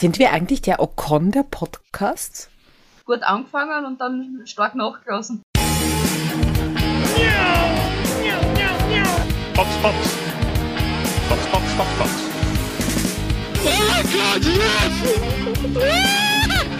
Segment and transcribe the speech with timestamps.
[0.00, 2.48] Sind wir eigentlich der Ocon der Podcasts?
[3.04, 5.42] Gut angefangen und dann stark nachgelassen.
[5.50, 5.64] Oh
[14.04, 14.94] God, yes!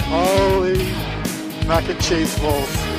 [0.09, 0.79] Holy
[1.66, 2.98] mac and cheese balls.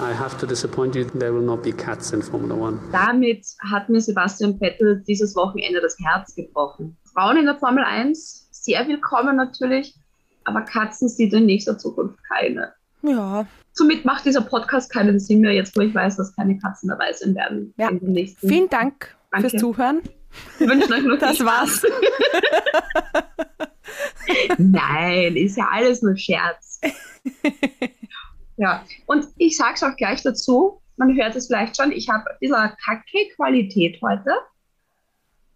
[0.00, 2.80] I have to disappoint you, there will not be cats in Formula One.
[2.92, 6.96] Damit hat mir Sebastian Vettel dieses Wochenende das Herz gebrochen.
[7.18, 9.96] Frauen in der Formel 1, sehr willkommen natürlich,
[10.44, 12.72] aber Katzen sieht in nächster Zukunft keine.
[13.02, 13.44] Ja.
[13.72, 17.12] Somit macht dieser Podcast keinen Sinn mehr, jetzt wo ich weiß, dass keine Katzen dabei
[17.12, 17.74] sein werden.
[17.76, 17.90] Ja.
[18.38, 19.50] Vielen Dank Danke.
[19.50, 20.00] fürs Zuhören.
[20.58, 21.82] Wir wünschen euch noch Das war's.
[24.58, 26.80] Nein, ist ja alles nur Scherz.
[28.58, 32.36] ja, und ich sag's auch gleich dazu, man hört es vielleicht schon, ich habe ein
[32.38, 34.30] bisschen kacke Qualität heute,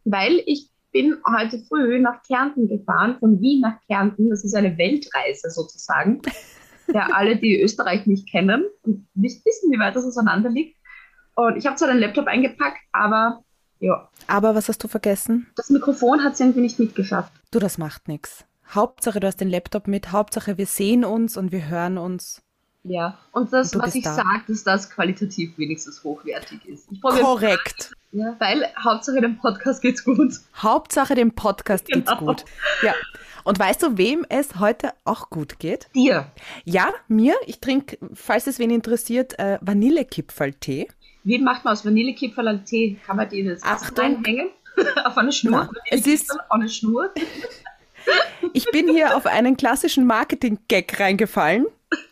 [0.04, 4.76] weil ich bin heute früh nach Kärnten gefahren, von Wien nach Kärnten, das ist eine
[4.78, 6.22] Weltreise sozusagen.
[6.92, 10.76] Ja, alle, die Österreich nicht kennen und nicht wissen, wie weit das auseinander liegt.
[11.36, 13.44] Und ich habe zwar den Laptop eingepackt, aber
[13.78, 15.46] ja, Aber was hast du vergessen?
[15.54, 17.32] das Mikrofon hat es irgendwie nicht mitgeschafft.
[17.50, 18.44] Du, das macht nichts.
[18.68, 20.12] Hauptsache, du hast den Laptop mit.
[20.12, 22.42] Hauptsache, wir sehen uns und wir hören uns.
[22.84, 24.14] Ja, und das, Und was ich da.
[24.14, 26.88] sage, dass das qualitativ wenigstens hochwertig ist.
[27.00, 27.92] Korrekt.
[28.10, 30.32] ja, weil Hauptsache dem Podcast geht's gut.
[30.56, 32.26] Hauptsache, dem Podcast geht's Genau.
[32.32, 32.44] gut.
[32.82, 32.92] Ja.
[33.44, 35.88] Und weißt du, wem es heute auch gut geht?
[35.94, 36.26] Dir.
[36.64, 37.34] Ja, mir.
[37.46, 40.88] Ich trinke, falls es wen interessiert, äh, Vanillekipferl-Tee.
[41.24, 42.98] Wie macht man aus Vanillekipferl einen Tee?
[43.06, 44.04] Kann man den jetzt Achtung.
[44.16, 44.50] reinhängen?
[45.04, 45.68] auf eine Schnur?
[45.90, 47.10] Es ist- auf eine Schnur?
[48.52, 51.66] Ich bin hier auf einen klassischen Marketing-Gag reingefallen,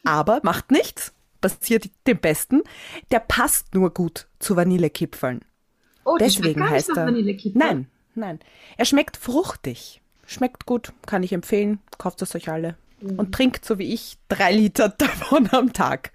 [0.05, 1.12] aber macht nichts.
[1.41, 2.62] Passiert dem Besten.
[3.11, 5.41] Der passt nur gut zu Vanillekipferln.
[6.05, 7.11] Oh, Deswegen heißt er.
[7.55, 8.41] Nein, nein.
[8.77, 10.03] Er schmeckt fruchtig.
[10.27, 11.81] Schmeckt gut, kann ich empfehlen.
[11.98, 12.77] Kauft es euch alle.
[13.01, 13.19] Mhm.
[13.19, 16.12] Und trinkt so wie ich drei Liter davon am Tag.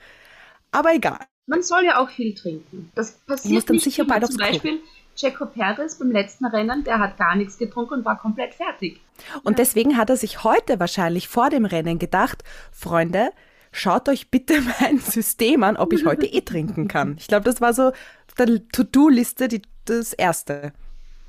[0.71, 1.19] Aber egal.
[1.47, 2.91] Man soll ja auch viel trinken.
[2.95, 4.19] Das passiert muss dann nicht sicher immer.
[4.19, 4.37] bald Zum.
[4.37, 4.79] Beispiel
[5.15, 8.99] Checo Perez beim letzten Rennen, der hat gar nichts getrunken und war komplett fertig.
[9.43, 13.31] Und deswegen hat er sich heute wahrscheinlich vor dem Rennen gedacht, Freunde,
[13.75, 17.15] schaut euch bitte mein System an, ob ich heute eh trinken kann.
[17.19, 17.91] Ich glaube, das war so
[18.37, 20.73] der To-Do-Liste die, das erste.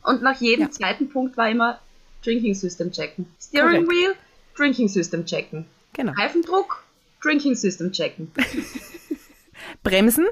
[0.03, 0.71] Und nach jedem Ja.
[0.71, 1.81] zweiten Punkt war immer
[2.25, 3.27] Drinking System checken.
[3.41, 3.91] Steering Korrekt.
[3.91, 4.15] Wheel,
[4.57, 5.67] Drinking System checken.
[5.93, 6.13] Genau.
[6.13, 6.85] Reifendruck,
[7.23, 8.31] Drinking System checken.
[9.83, 10.27] Bremsen,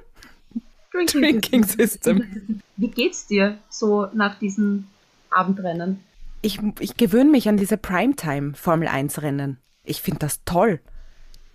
[0.92, 2.62] Drinking, Drinking System.
[2.76, 4.88] Wie geht's dir so nach diesen
[5.30, 6.00] Abendrennen?
[6.42, 9.58] Ich, ich gewöhne mich an diese Primetime Formel 1 Rennen.
[9.84, 10.80] Ich finde das toll.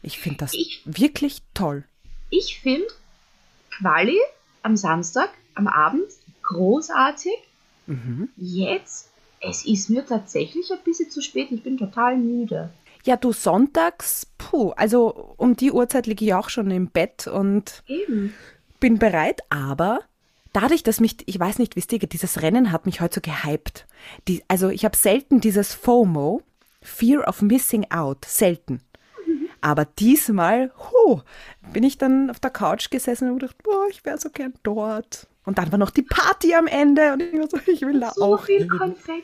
[0.02, 1.84] Ich finde das Ich- wirklich toll.
[2.30, 2.88] Ich finde
[3.78, 4.18] Quali
[4.64, 6.06] am Samstag, am Abend,
[6.44, 7.34] großartig.
[7.88, 8.30] Mhm.
[8.38, 9.10] Jetzt,
[9.42, 11.52] es ist mir tatsächlich ein bisschen zu spät.
[11.52, 12.70] Ich bin total müde.
[13.06, 17.82] Ja, du sonntags, puh, also um die Uhrzeit liege ich auch schon im Bett und
[17.88, 18.34] Eben.
[18.80, 20.02] bin bereit, aber
[20.52, 23.88] dadurch, dass mich, ich weiß nicht, wisst ihr, dieses Rennen hat mich heute so gehypt.
[24.28, 26.42] Die, also ich habe selten dieses FOMO,
[26.82, 28.82] Fear of Missing Out, selten.
[29.62, 31.22] Aber diesmal, hu,
[31.74, 35.28] bin ich dann auf der Couch gesessen und gedacht, boah, ich wäre so gern dort.
[35.46, 38.12] Und dann war noch die Party am Ende und ich war so, ich will da
[38.12, 38.70] So auch viel hin.
[38.70, 39.24] Konfetti.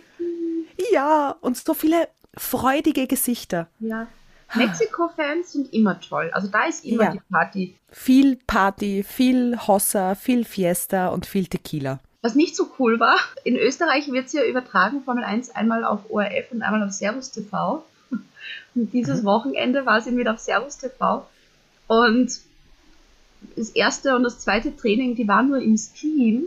[0.91, 3.67] Ja, und so viele freudige Gesichter.
[3.79, 4.07] Ja.
[4.53, 6.29] Mexiko-Fans sind immer toll.
[6.33, 7.11] Also da ist immer Ja.
[7.11, 7.75] die Party.
[7.91, 11.99] Viel Party, viel Hossa, viel Fiesta und viel Tequila.
[12.21, 16.09] Was nicht so cool war, in Österreich wird es ja übertragen, Formel 1 einmal auf
[16.09, 17.83] ORF und einmal auf Servus TV.
[18.75, 21.25] Und dieses Wochenende war eben wieder auf Servus TV.
[21.87, 22.39] Und
[23.55, 26.45] das erste und das zweite Training, die waren nur im Stream.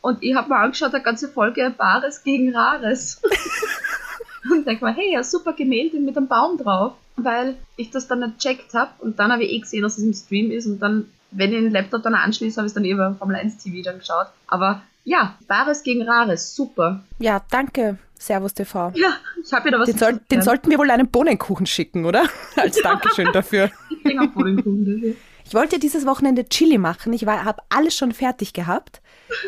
[0.00, 3.20] Und ich habe mir angeschaut, eine ganze Folge Bares gegen Rares.
[4.50, 6.94] und denke mal, hey, ja, super Gemälde mit einem Baum drauf.
[7.16, 8.90] Weil ich das dann nicht checkt habe.
[8.98, 10.66] Und dann habe ich eh gesehen, dass es im Stream ist.
[10.66, 13.58] Und dann, wenn ich den Laptop dann anschließe, habe ich es dann über Formel 1
[13.58, 14.28] TV dann geschaut.
[14.46, 17.02] Aber ja, Bares gegen Rares, super.
[17.18, 18.92] Ja, danke, Servus TV.
[18.94, 22.24] Ja, ich habe wieder was Den, soll, den sollten wir wohl einen Bohnenkuchen schicken, oder?
[22.56, 23.70] Als Dankeschön dafür.
[24.04, 25.14] Ich auch Bodenkuchen dafür.
[25.44, 27.12] Ich wollte dieses Wochenende Chili machen.
[27.12, 29.02] Ich habe alles schon fertig gehabt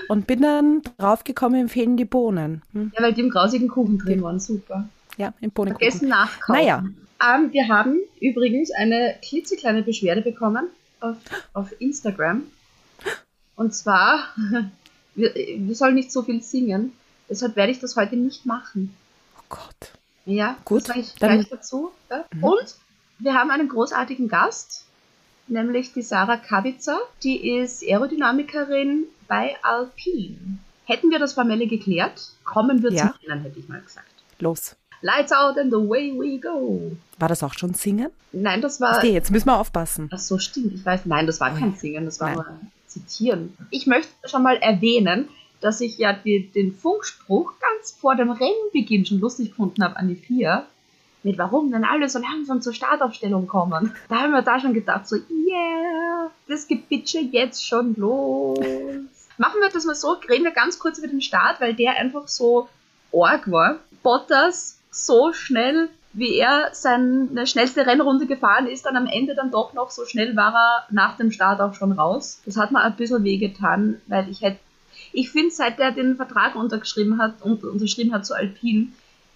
[0.08, 2.62] und bin dann draufgekommen, empfehlen die Bohnen.
[2.72, 2.92] Hm?
[2.96, 4.88] Ja, weil die im grausigen Kuchen drin waren, super.
[5.18, 5.90] Ja, im Bohnenkuchen.
[5.90, 6.54] Vergessen nachkaufen.
[6.54, 6.84] Naja.
[7.22, 10.68] Ähm, wir haben übrigens eine klitzekleine Beschwerde bekommen
[11.00, 11.16] auf,
[11.52, 12.42] auf Instagram.
[13.56, 14.24] Und zwar,
[15.20, 16.92] wir, wir sollen nicht so viel singen,
[17.28, 18.94] deshalb werde ich das heute nicht machen.
[19.38, 19.92] Oh Gott.
[20.26, 21.34] Ja, Gut, das ich dann- Mhm.
[21.40, 21.90] gleich dazu.
[22.10, 22.24] Ja.
[22.40, 22.74] Und
[23.18, 24.84] wir haben einen großartigen Gast,
[25.48, 26.98] nämlich die Sarah Kabitzer.
[27.22, 30.58] Die ist Aerodynamikerin bei Alpine.
[30.84, 33.12] Hätten wir das formelle geklärt, kommen wir Ja.
[33.20, 34.06] zum Rennen, hätte ich mal gesagt.
[34.38, 34.76] Los.
[35.02, 36.92] Lights out and away we go.
[37.18, 38.10] War das auch schon Singen?
[38.32, 38.98] Nein, das war.
[38.98, 40.10] Okay, jetzt müssen wir aufpassen.
[40.12, 40.74] Ach so, stimmt.
[40.74, 41.74] Ich weiß, nein, das war Oh kein.
[41.74, 42.36] Singen, das war Nein.
[42.36, 42.46] nur
[42.90, 43.56] Zitieren.
[43.70, 45.28] Ich möchte schon mal erwähnen,
[45.60, 50.08] dass ich ja die, den Funkspruch ganz vor dem Rennbeginn schon lustig gefunden habe an
[50.08, 50.66] die vier.
[51.22, 53.94] Mit warum denn alle so langsam zur Startaufstellung kommen.
[54.08, 58.58] Da haben wir da schon gedacht, so, yeah, das Gebitsche jetzt schon los.
[59.36, 62.26] Machen wir das mal so, reden wir ganz kurz über den Start, weil der einfach
[62.26, 62.68] so
[63.12, 63.80] arg war.
[64.02, 69.74] Bottas so schnell, wie er seine schnellste Rennrunde gefahren ist, dann am Ende dann doch
[69.74, 72.40] noch so schnell war er nach dem Start auch schon raus.
[72.44, 74.58] Das hat mir ein bisschen wehgetan, weil ich hätte,
[75.12, 78.88] ich finde, seit er den Vertrag untergeschrieben hat und unterschrieben hat zu Alpine,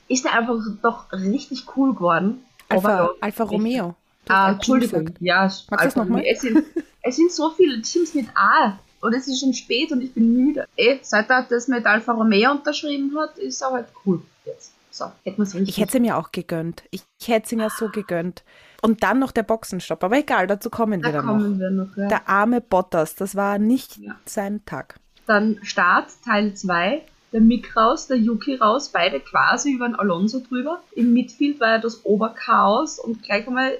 [0.08, 2.44] ist er einfach doch richtig cool geworden.
[2.68, 3.44] Alfa, Alfa.
[3.44, 3.94] Romeo.
[4.28, 5.04] Ah, Entschuldigung.
[5.04, 5.20] gesagt.
[5.20, 6.24] Ja, Magst Alfa noch mal?
[6.26, 6.64] Es sind,
[7.02, 8.78] es sind so viele Teams mit A.
[9.00, 10.66] Und es ist schon spät und ich bin müde.
[10.76, 14.73] Eh, seit er das mit Alfa Romeo unterschrieben hat, ist er halt cool jetzt.
[14.94, 15.70] So, wir es richtig.
[15.70, 16.84] Ich hätte sie mir auch gegönnt.
[16.92, 18.44] Ich, ich hätte sie mir so gegönnt.
[18.80, 20.04] Und dann noch der Boxenstopp.
[20.04, 21.32] Aber egal, dazu kommen wir da dann noch.
[21.32, 21.96] kommen wir noch.
[21.96, 22.06] Ja.
[22.06, 24.14] Der arme Bottas, das war nicht Ja.
[24.24, 25.00] sein Tag.
[25.26, 27.02] Dann Start, Teil 2.
[27.32, 30.80] Der Mick raus, der Yuki raus, beide quasi über den Alonso drüber.
[30.92, 33.72] Im Midfield war ja das Oberchaos und gleich einmal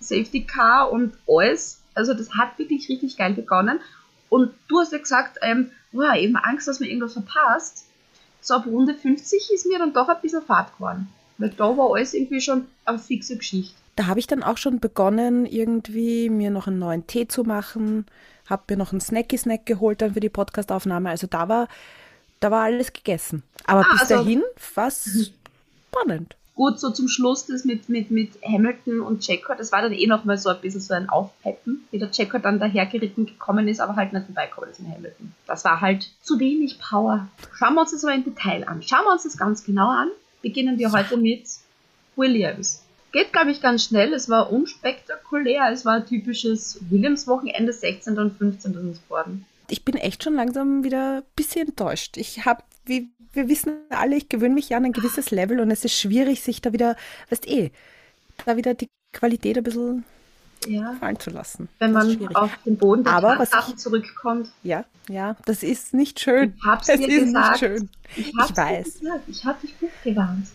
[0.00, 1.80] Safety Car und alles.
[1.94, 3.80] Also das hat wirklich richtig geil begonnen.
[4.28, 7.86] Und du hast ja gesagt, ähm, wow, eben Angst, dass man irgendwas verpasst.
[8.40, 11.08] So ab Runde 50 ist mir dann doch ein bisschen Fahrt geworden.
[11.38, 13.74] Weil da war alles irgendwie schon eine fixe Geschichte.
[13.96, 18.06] Da habe ich dann auch schon begonnen, irgendwie mir noch einen neuen Tee zu machen,
[18.48, 21.10] habe mir noch einen Snacky-Snack geholt dann für die Podcastaufnahme.
[21.10, 21.68] Also da war,
[22.40, 23.42] da war alles gegessen.
[23.66, 24.42] Aber Ah, bis also- dahin
[24.74, 25.32] war es
[25.90, 26.36] spannend.
[26.58, 30.08] Gut, so zum Schluss das mit, mit, mit Hamilton und Checo, das war dann eh
[30.08, 33.78] noch mal so ein bisschen so ein Aufpeppen, wie der Checo dann dahergeritten gekommen ist,
[33.78, 35.32] aber halt nicht vorbeikommen ist in Hamilton.
[35.46, 37.28] Das war halt zu wenig Power.
[37.56, 38.82] Schauen wir uns das aber im Detail an.
[38.82, 40.08] Schauen wir uns das ganz genau an.
[40.42, 41.44] Beginnen wir heute mit
[42.16, 42.82] Williams.
[43.12, 44.12] Geht, glaube ich, ganz schnell.
[44.12, 45.70] Es war unspektakulär.
[45.72, 48.18] Es war ein typisches Williams-Wochenende, 16.
[48.18, 48.72] und 15.
[48.72, 49.46] ist es geworden.
[49.70, 52.16] Ich bin echt schon langsam wieder ein bisschen enttäuscht.
[52.16, 55.70] Ich habe, wie wir wissen alle, ich gewöhne mich ja an ein gewisses Level und
[55.70, 56.96] es ist schwierig, sich da wieder,
[57.30, 57.70] weißt eh,
[58.46, 60.04] da wieder die Qualität ein bisschen
[60.66, 60.94] Ja.
[60.98, 61.68] fallen zu lassen.
[61.78, 66.54] Wenn man auf den Boden der Aber Tatsachen zurückkommt, Ja, ja, das ist nicht schön.
[66.58, 67.50] Ich hab's es dir ist gesagt.
[67.50, 67.88] nicht schön.
[68.16, 69.00] ich, Ich weiß.
[69.00, 70.46] gesagt, ich hab dich gut gewarnt.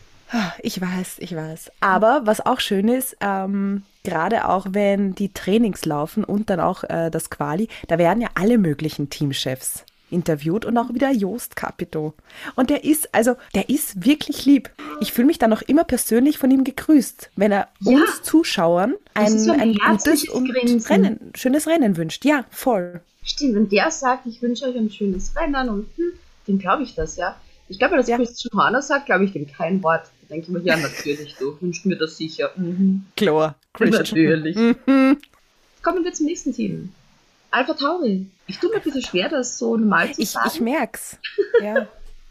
[0.64, 1.72] Ich weiß, ich weiß.
[1.80, 6.84] Aber was auch schön ist, ähm, gerade auch wenn die Trainings laufen und dann auch
[6.86, 12.14] äh, das Quali, da werden ja alle möglichen Teamchefs interviewt und auch wieder Joost Capito.
[12.56, 14.70] Und der ist, also, der ist wirklich lieb.
[15.02, 17.92] Ich fühle mich dann auch immer persönlich von ihm gegrüßt, wenn er Ja.
[17.98, 20.50] uns Zuschauern ein, so ein ein gutes und.
[20.90, 22.24] Rennen, schönes Rennen wünscht.
[22.26, 23.02] Ja, voll.
[23.24, 26.12] Stimmt, wenn der sagt, ich wünsche euch ein schönes Rennen und hm,
[26.48, 27.36] dem glaube ich das, ja.
[27.70, 28.18] Ich glaube, wenn das Ja.
[28.18, 30.04] Christian Horner sagt, glaube ich dem kein Wort.
[30.22, 32.52] Da denke ich mir, ja, natürlich, du wünschst mir das sicher.
[32.56, 33.06] Mhm.
[33.16, 34.56] Klar, Natürlich.
[34.56, 35.18] Mhm.
[35.82, 36.92] Kommen wir zum nächsten Team.
[37.54, 38.28] Alpha Tauri.
[38.48, 40.50] Ich tue mir ein bisschen schwer, das so normal zu Ich, sagen.
[40.52, 41.18] ich merk's.
[41.62, 41.88] Ja.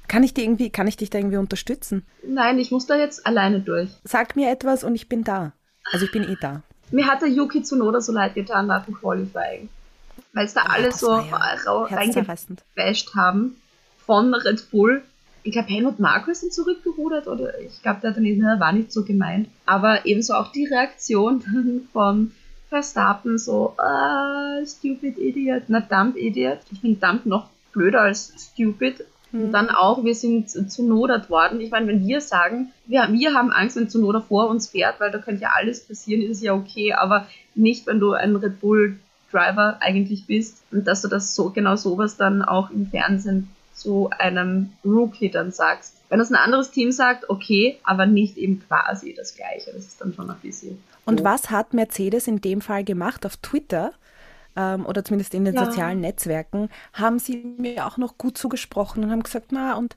[0.09, 2.05] Kann ich, dir irgendwie, kann ich dich da irgendwie unterstützen?
[2.27, 3.89] Nein, ich muss da jetzt alleine durch.
[4.05, 5.53] Sag mir etwas und ich bin da.
[5.93, 6.63] Also ich bin eh da.
[6.91, 9.69] Mir hat der Yuki Tsunoda so leid getan nach dem Qualifying.
[10.35, 13.57] Weil es da alle das so war ja reingebasht haben
[14.05, 15.03] von Red Bull.
[15.45, 18.15] Ich glaube, Helmut Marko sind zurückgerudert oder ich glaube, der
[18.61, 19.49] war nicht so gemeint.
[19.67, 22.33] Aber ebenso auch die Reaktion von
[22.73, 26.61] Verstappen so, ah, stupid idiot, na dumb idiot.
[26.73, 29.05] Ich finde dumb noch blöder als stupid.
[29.31, 31.61] Und dann auch, wir sind zunodert worden.
[31.61, 35.11] Ich meine, wenn wir sagen, wir, wir haben Angst, wenn Zunoda vor uns fährt, weil
[35.11, 38.61] da könnte ja alles passieren, ist es ja okay, aber nicht, wenn du ein Red
[38.61, 38.99] Bull
[39.31, 44.11] Driver eigentlich bist und dass du das so genau sowas dann auch im Fernsehen zu
[44.19, 45.97] einem Rookie dann sagst.
[46.09, 49.73] Wenn das ein anderes Team sagt, okay, aber nicht eben quasi das gleiche.
[49.73, 50.83] Das ist dann schon ein bisschen.
[51.05, 51.25] Und doof.
[51.27, 53.93] was hat Mercedes in dem Fall gemacht auf Twitter?
[54.55, 55.65] Ähm, oder zumindest in den Ja.
[55.65, 59.97] sozialen Netzwerken, haben sie mir auch noch gut zugesprochen und haben gesagt, na, und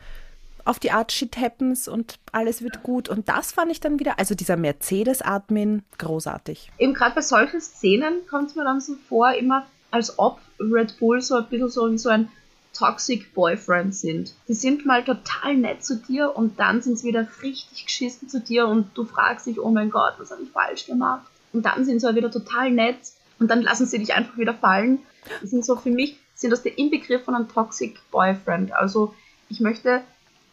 [0.63, 3.09] auf die Art Shit happens und alles wird gut.
[3.09, 6.71] Und das fand ich dann wieder, also dieser Mercedes-Admin, großartig.
[6.79, 10.97] eben gerade bei solchen Szenen kommt es mir dann so vor, immer als ob Red
[10.99, 12.29] Bull so ein bisschen so, so ein
[12.75, 14.33] Toxic Boyfriend sind.
[14.47, 18.39] Die sind mal total nett zu dir und dann sind sie wieder richtig geschissen zu
[18.39, 21.25] dir und du fragst dich, oh mein Gott, was habe ich falsch gemacht?
[21.53, 22.97] Und dann sind sie wieder total nett
[23.39, 24.99] und dann lassen sie dich einfach wieder fallen.
[25.41, 28.73] Die sind so für mich, sind das der Inbegriff von einem Toxic Boyfriend.
[28.73, 29.13] Also
[29.49, 30.01] ich möchte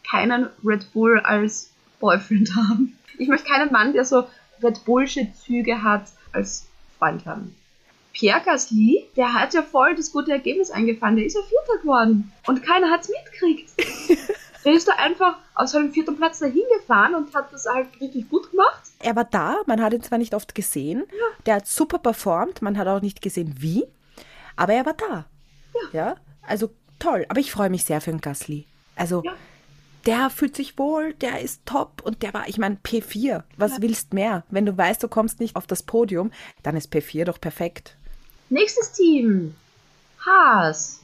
[0.09, 2.97] keinen Red Bull als Boyfriend haben.
[3.17, 4.27] Ich möchte keinen Mann, der so
[4.61, 7.55] Red Bullshit-Züge hat, als Freund haben.
[8.13, 11.15] Pierre Gasly, der hat ja voll das gute Ergebnis eingefahren.
[11.15, 12.31] Der ist ja Vierter geworden.
[12.47, 13.71] Und keiner hat's mitgekriegt.
[14.65, 18.29] Der ist da einfach aus seinem vierten Platz dahin gefahren und hat das halt richtig
[18.29, 18.81] gut gemacht.
[18.99, 21.03] Er war da, man hat ihn zwar nicht oft gesehen,
[21.45, 23.83] der hat super performt, man hat auch nicht gesehen wie,
[24.55, 25.25] aber er war da.
[25.91, 26.15] Ja,
[26.47, 27.25] also toll.
[27.27, 28.65] Aber ich freue mich sehr für den Gasly.
[28.95, 29.33] Also Ja.
[30.05, 33.43] der fühlt sich wohl, der ist top und der war, ich meine, P4.
[33.57, 34.45] Was willst mehr?
[34.49, 37.97] Wenn du weißt, du kommst nicht auf das Podium, dann ist P4 doch perfekt.
[38.49, 39.55] Nächstes Team.
[40.25, 41.01] Haas.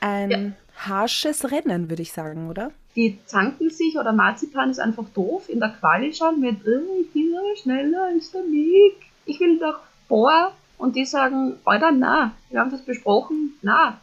[0.00, 2.70] Ein harsches Rennen, würde ich sagen, oder?
[2.96, 7.12] Die zanken sich oder Marzipan ist einfach doof in der Quali schon mit, äh, ich
[7.12, 8.96] bin aber schneller als der Mick.
[9.24, 10.52] Ich will doch vor.
[10.78, 14.00] Und die sagen, Alter, na, wir haben das besprochen, na.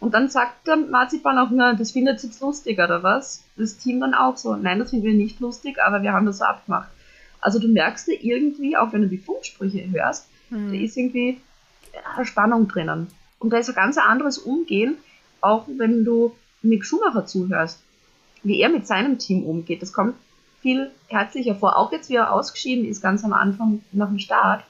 [0.00, 3.44] Und dann sagt der Marzipan auch, na, das findet jetzt lustig, oder was?
[3.56, 6.38] Das Team dann auch so, nein, das finden wir nicht lustig, aber wir haben das
[6.38, 6.88] so abgemacht.
[7.40, 11.40] Also du merkst ja irgendwie, auch wenn du die Funksprüche hörst, da ist irgendwie
[12.24, 13.08] Spannung drinnen.
[13.38, 14.98] Und da ist ein ganz anderes Umgehen,
[15.40, 17.82] auch wenn du Mick Schumacher zuhörst,
[18.42, 19.82] wie er mit seinem Team umgeht.
[19.82, 20.14] Das kommt
[20.60, 21.76] viel herzlicher vor.
[21.76, 24.64] Auch jetzt, wie er ausgeschieden ist, ganz am Anfang nach dem Start.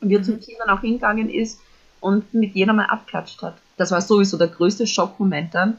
[0.00, 1.60] Und wie er zum Team dann auch hingegangen ist
[2.00, 3.56] und mit jedem mal abklatscht hat.
[3.76, 5.78] Das war sowieso der größte Schockmoment dann,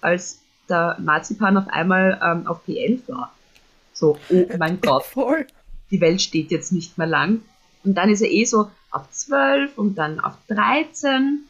[0.00, 3.34] als der Marzipan auf einmal ähm, auf P11 war.
[3.92, 5.46] So, oh mein Gott Voll.
[5.90, 7.42] die Welt steht jetzt nicht mehr lang.
[7.84, 11.40] Und dann ist er eh so auf 12 und dann auf 13.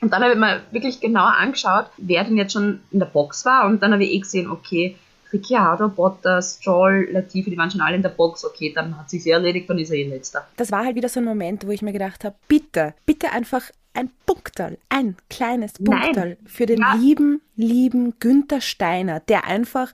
[0.00, 3.44] Und dann habe ich mir wirklich genauer angeschaut, wer denn jetzt schon in der Box
[3.44, 3.66] war.
[3.66, 4.96] Und dann habe ich eh gesehen, okay,
[5.32, 8.44] Ricciardo, Bottas, Stroll, Latifi, die waren schon alle in der Box.
[8.44, 10.46] Okay, dann hat sich erledigt, dann ist er eh letzter.
[10.56, 13.62] Das war halt wieder so ein Moment, wo ich mir gedacht habe, bitte, bitte einfach
[13.94, 16.00] ein Punkterl, ein kleines Nein.
[16.02, 16.94] Punkterl für den Ja.
[16.94, 19.92] lieben, lieben Günther Steiner, der einfach,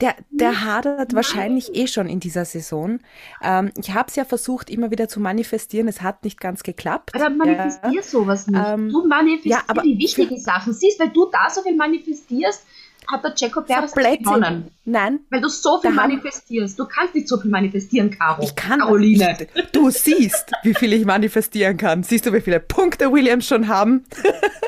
[0.00, 3.00] der, der hadert wahrscheinlich eh schon in dieser Saison.
[3.42, 7.14] Ähm, ich habe es ja versucht, immer wieder zu manifestieren, es hat nicht ganz geklappt.
[7.14, 8.02] Aber manifestier Ja.
[8.02, 8.60] sowas nicht.
[8.64, 10.72] Ähm, du manifestierst ja, die wichtigen Sachen.
[10.72, 12.64] Siehst, weil du da so viel manifestierst,
[13.10, 14.70] hat der Checo Perez gewonnen.
[14.84, 16.78] Nein, Weil du so viel manifestierst.
[16.78, 18.42] Du kannst nicht so viel manifestieren, Caro.
[18.42, 19.36] ich kann Caroline.
[19.54, 22.02] Ich, du siehst, wie viel ich manifestieren kann.
[22.02, 24.04] Siehst du, wie viele Punkte Williams schon haben?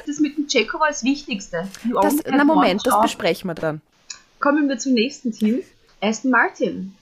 [0.06, 1.68] Das mit dem war das Wichtigste.
[2.02, 3.80] Das, na Moment, das besprechen wir dann.
[4.40, 5.61] Kommen wir zum nächsten Team.
[6.00, 6.94] Aston Martin.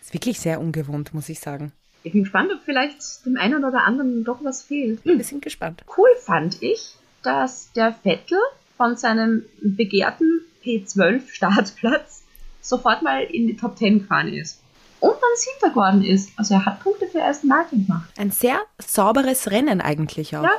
[0.00, 1.72] ist wirklich sehr ungewohnt, muss ich sagen.
[2.02, 5.04] Ich bin gespannt, ob vielleicht dem einen oder anderen doch was fehlt.
[5.04, 5.84] Wir sind gespannt.
[5.96, 8.38] Cool fand ich, dass der Vettel
[8.76, 12.24] von seinem begehrten P12 Startplatz
[12.60, 14.60] sofort mal in die Top 10 gefahren ist.
[15.00, 16.30] Und dann Siebter geworden ist.
[16.36, 18.10] Also er hat Punkte für Aston Martin gemacht.
[18.16, 20.42] Ein sehr sauberes Rennen eigentlich auch.
[20.42, 20.50] Ja.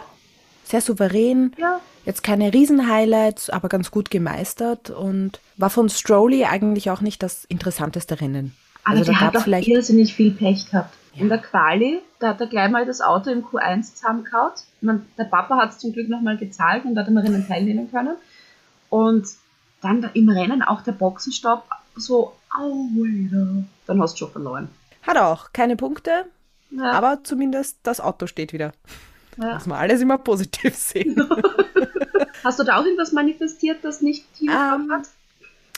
[0.66, 1.54] Sehr souverän.
[1.58, 1.80] Ja.
[2.06, 7.46] Jetzt keine Riesen-Highlights, aber ganz gut gemeistert und war von Stroley eigentlich auch nicht das
[7.46, 8.56] interessanteste Rennen.
[8.84, 9.68] Aber also da der hat doch vielleicht.
[9.68, 10.94] irrsinnig viel Pech gehabt.
[11.16, 14.52] In der Quali, da hat er gleich mal das Auto im Q1 zusammengehauen.
[14.56, 17.90] Ich mein, der Papa hat es zum Glück nochmal gezahlt und hat am Rennen teilnehmen
[17.90, 18.16] können.
[18.90, 19.26] Und
[19.82, 21.64] dann da im Rennen auch der Boxenstopp
[21.96, 23.64] so, au, Alter.
[23.88, 24.70] Dann hast du schon verloren.
[25.04, 26.26] Hat er auch keine Punkte,
[26.70, 28.74] Ja, aber zumindest das Auto steht wieder.
[29.38, 29.56] Ja.
[29.56, 31.16] Muss man alles immer positiv sehen.
[32.44, 35.04] Hast du da auch irgendwas manifestiert, das nicht Team Ähm, hat?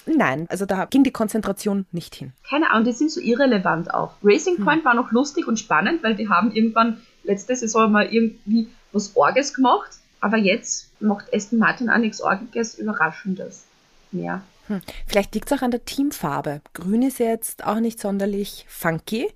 [0.06, 2.32] Nein, also da ging die Konzentration nicht hin.
[2.50, 4.14] Keine Ahnung, die sind so irrelevant auch.
[4.24, 8.70] Racing Point war noch lustig und spannend, weil die haben irgendwann letzte Saison mal irgendwie
[8.94, 9.92] was Orges gemacht.
[10.22, 13.66] Aber jetzt macht Aston Martin auch nichts Orgiges, Überraschendes
[14.12, 14.42] mehr.
[14.68, 14.82] Hm.
[15.06, 16.62] Vielleicht liegt es auch an der Teamfarbe.
[16.74, 19.28] Grün ist jetzt auch nicht sonderlich funky.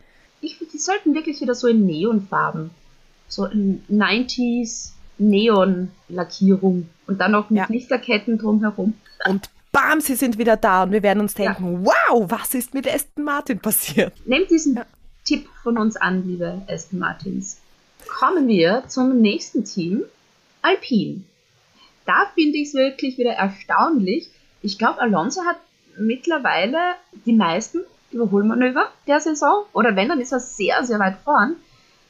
[0.42, 2.72] Ich finde, die sollten wirklich wieder so in Neonfarben.
[3.32, 6.90] So in 90s Neon-Lackierung.
[7.08, 7.66] Und dann noch mit Ja.
[7.70, 8.94] Lichterketten drumherum.
[9.28, 12.88] Und bam, sie sind wieder da und wir werden uns denken, wow, was ist mit
[12.94, 14.14] Aston Martin passiert?
[14.26, 14.86] Nehmt diesen Ja.
[15.24, 17.60] Tipp von uns an, liebe Aston Martins.
[18.08, 20.04] Kommen wir zum nächsten Team,
[20.62, 21.22] Alpine.
[22.06, 24.30] Da finde ich es wirklich wieder erstaunlich.
[24.62, 25.58] Ich glaube, Alonso hat
[25.98, 26.78] mittlerweile
[27.26, 29.64] die meisten Überholmanöver der Saison.
[29.74, 31.56] Oder wenn, dann ist er sehr, sehr weit vorn.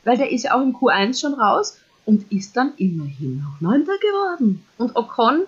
[0.03, 3.93] Weil der ist ja auch im Q1 schon raus und ist dann immerhin noch Neunter
[3.99, 4.65] geworden.
[4.77, 5.43] Und Ocon,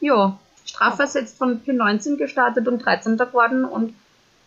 [0.00, 3.16] ja, strafversetzt von P19 gestartet und 13.
[3.16, 3.64] geworden.
[3.64, 3.94] Und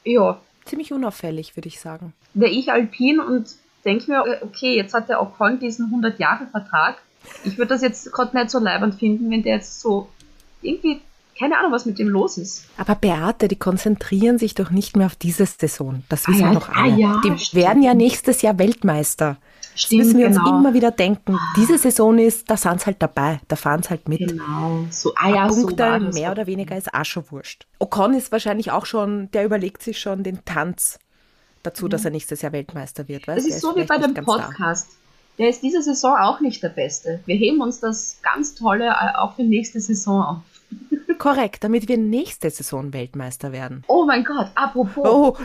[0.04, 2.14] ja, Ziemlich unauffällig, würde ich sagen.
[2.34, 3.48] wäre ich Alpin und
[3.86, 6.98] denke mir, äh, okay, jetzt hat der Ocon diesen 100-Jahre-Vertrag.
[7.46, 10.10] Ich würde das jetzt gerade nicht so leibend finden, wenn der jetzt so
[10.62, 11.02] irgendwie,
[11.38, 12.66] keine Ahnung, was mit dem los ist.
[12.78, 16.04] Aber Beate, die konzentrieren sich doch nicht mehr auf diese Saison.
[16.10, 17.00] Das Ah wissen ja, wir doch ah alle.
[17.00, 17.64] ja, die stimmt.
[17.64, 19.38] werden ja nächstes Jahr Weltmeister.
[19.74, 20.42] Das Stimmt, müssen wir genau.
[20.42, 21.38] uns immer wieder denken.
[21.56, 24.28] Diese Saison ist, da sind sie halt dabei, da fahren sie halt mit.
[24.28, 26.16] Genau, so, ah ja, so Punkte das.
[26.16, 27.68] mehr oder weniger ist auch schon wurscht.
[27.78, 30.98] Ocon ist wahrscheinlich auch schon, der überlegt sich schon den Tanz
[31.62, 33.28] dazu, dass er nächstes Jahr Weltmeister wird.
[33.28, 33.38] Weißt?
[33.38, 34.34] Das ist so wie bei dem ganz da.
[34.34, 34.90] Podcast.
[35.38, 37.20] Der ist diese Saison auch nicht der Beste.
[37.28, 40.57] Wir heben uns das ganz Tolle äh, auch für nächste Saison auf.
[41.18, 43.84] Korrekt, damit wir nächste Saison Weltmeister werden.
[43.88, 45.38] Oh mein Gott, apropos, Oh,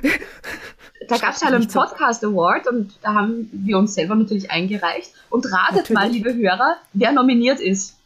[1.08, 1.80] da gab es ja einen so.
[1.80, 5.12] Podcast Award und da haben wir uns selber natürlich eingereicht.
[5.30, 5.94] Und ratet Natürlich.
[5.94, 7.96] mal, liebe Hörer, wer nominiert ist.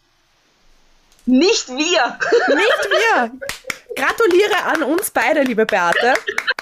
[1.25, 1.77] Nicht wir!
[1.77, 3.33] nicht wir!
[3.97, 6.15] Gratuliere an uns beide, liebe Beate.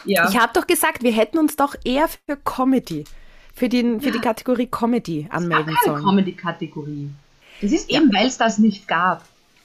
[0.04, 0.28] Ja.
[0.30, 3.04] Ich habe doch gesagt, wir hätten uns doch eher für Comedy,
[3.54, 6.04] für, den, für die Kategorie Comedy gab anmelden keine sollen.
[6.04, 7.10] Comedy-Kategorie.
[7.60, 9.24] Das ist eben, weil es das nicht gab.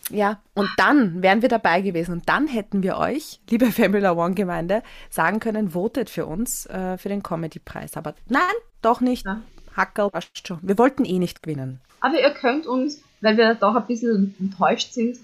[0.09, 4.33] Ja, und dann wären wir dabei gewesen und dann hätten wir euch, liebe Formula One
[4.35, 7.95] Gemeinde, sagen können, votet für uns äh, für den Comedy-Preis.
[7.97, 8.41] Aber nein,
[8.81, 9.25] doch nicht.
[9.25, 9.41] Ja.
[9.75, 10.59] Hackerl, passt schon.
[10.61, 11.79] Wir wollten eh nicht gewinnen.
[12.01, 15.17] Aber ihr könnt uns, weil wir doch ein bisschen enttäuscht sind,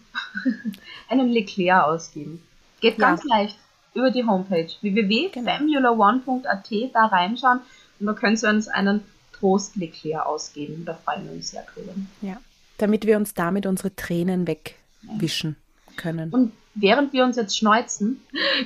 [1.10, 2.42] einen Leclerc ausgeben.
[2.82, 3.10] Geht Ja.
[3.10, 3.58] ganz leicht
[3.94, 7.62] über die Homepage www.formula1.at da reinschauen
[8.00, 9.02] und da könnt ihr uns einen
[9.32, 10.84] Trost Leclerc ausgeben.
[10.86, 11.94] Da freuen wir uns sehr drüber.
[12.22, 12.38] Ja.
[12.78, 15.56] Damit wir uns damit unsere Tränen wegwischen
[15.96, 16.32] können.
[16.32, 18.22] Und während wir uns jetzt schneuzen,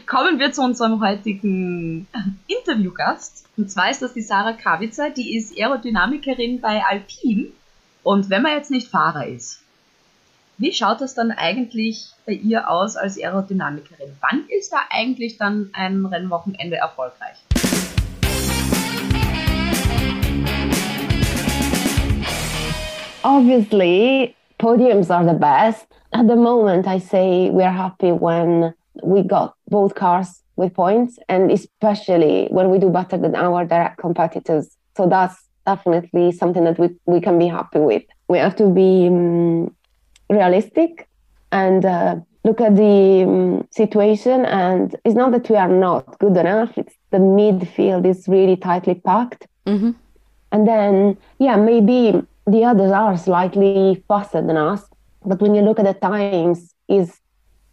[0.07, 2.07] kommen wir zu unserem heutigen
[2.47, 3.45] Interviewgast.
[3.55, 7.47] Und zwar ist das die Sarah Kawitzer, die ist Aerodynamikerin bei Alpine.
[8.03, 9.61] Und wenn man jetzt nicht Fahrer ist,
[10.57, 14.11] wie schaut das dann eigentlich bei ihr aus als Aerodynamikerin?
[14.19, 17.37] Wann ist da eigentlich dann ein Rennwochenende erfolgreich?
[23.23, 25.85] Obviously, podiums are the best.
[26.13, 28.73] At the moment, I say we're happy when
[29.03, 33.97] we got both cars with points, and especially when we do better than our direct
[33.97, 34.75] competitors.
[34.95, 35.35] So that's
[35.65, 38.03] definitely something that we, we can be happy with.
[38.27, 39.75] We have to be um,
[40.29, 41.07] realistic
[41.51, 44.45] and uh, look at the um, situation.
[44.45, 48.95] And it's not that we are not good enough, it's the midfield is really tightly
[48.95, 49.47] packed.
[50.51, 54.83] And then, yeah, maybe the others are slightly faster than us,
[55.25, 57.19] but when you look at the times, is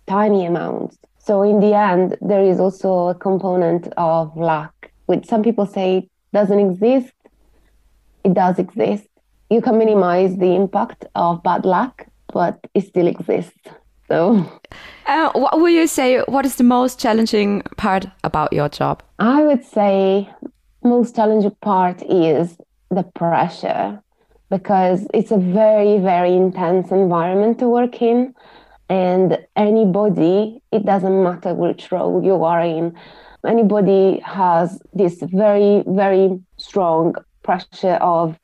[0.06, 0.99] tiny amounts.
[1.18, 6.09] So in the end, there is also a component of luck, which some people say
[6.33, 7.12] doesn't exist.
[8.23, 9.08] It does exist.
[9.50, 13.58] You can minimize the impact of bad luck, but it still exists.
[14.08, 14.45] So
[15.06, 16.19] Uh, what would you say?
[16.23, 19.04] What is the most challenging part about your job?
[19.21, 20.28] I would say
[20.82, 22.56] most challenging part is
[22.91, 24.02] the pressure
[24.56, 28.34] because it's a very, very intense environment to work in.
[28.88, 32.97] And anybody, it doesn't matter which role you are in,
[33.47, 38.38] anybody has this very, very strong pressure of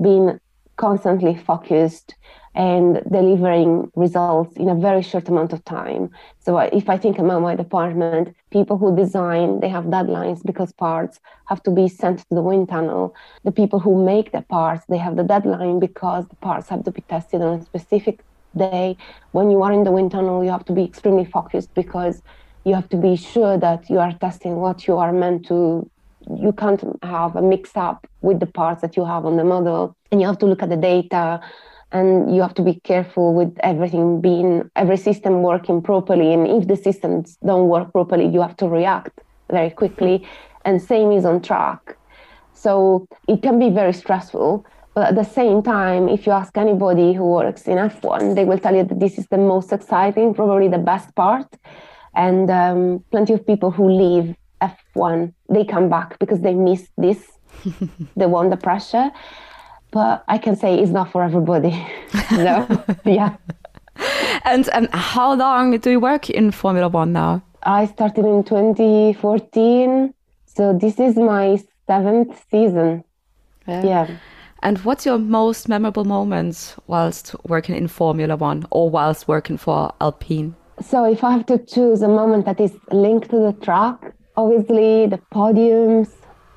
[0.00, 0.38] being
[0.76, 2.14] constantly focused
[2.56, 6.10] and delivering results in a very short amount of time.
[6.38, 11.20] So if I think about my department, people who design, they have deadlines because parts
[11.50, 13.14] have to be sent to the wind tunnel.
[13.44, 16.90] The people who make the parts, they have the deadline because the parts have to
[16.90, 18.20] be tested on a specific
[18.56, 18.96] day.
[19.32, 22.22] When you are in the wind tunnel, you have to be extremely focused because
[22.64, 25.88] you have to be sure that you are testing what you are meant to
[26.34, 29.96] you can't have a mix up with the parts that you have on the model
[30.10, 31.40] and you have to look at the data
[31.96, 36.32] and you have to be careful with everything being every system working properly.
[36.34, 40.16] And if the systems don't work properly you have to react very quickly.
[40.64, 41.96] And same is on track
[42.52, 44.66] so it can be very stressful.
[44.94, 48.60] But at the same time if you ask anybody who works in f1 they will
[48.64, 51.48] tell you that this is the most exciting probably the best part.
[52.14, 57.20] And um, plenty of people who leave F1 they come back because they miss this
[58.16, 59.10] they want the pressure
[59.96, 61.74] but I can say it's not for everybody.
[62.32, 62.54] No
[63.18, 63.36] yeah.
[64.44, 67.42] And and how long do you work in Formula One now?
[67.62, 70.12] I started in 2014
[70.56, 73.04] so this is my seventh season.
[73.66, 74.06] Yeah.
[74.62, 79.92] And what's your most memorable moments whilst working in Formula One or whilst working for
[80.00, 80.54] Alpine?
[80.90, 83.96] So if I have to choose a moment that is linked to the track,
[84.36, 86.08] obviously the podiums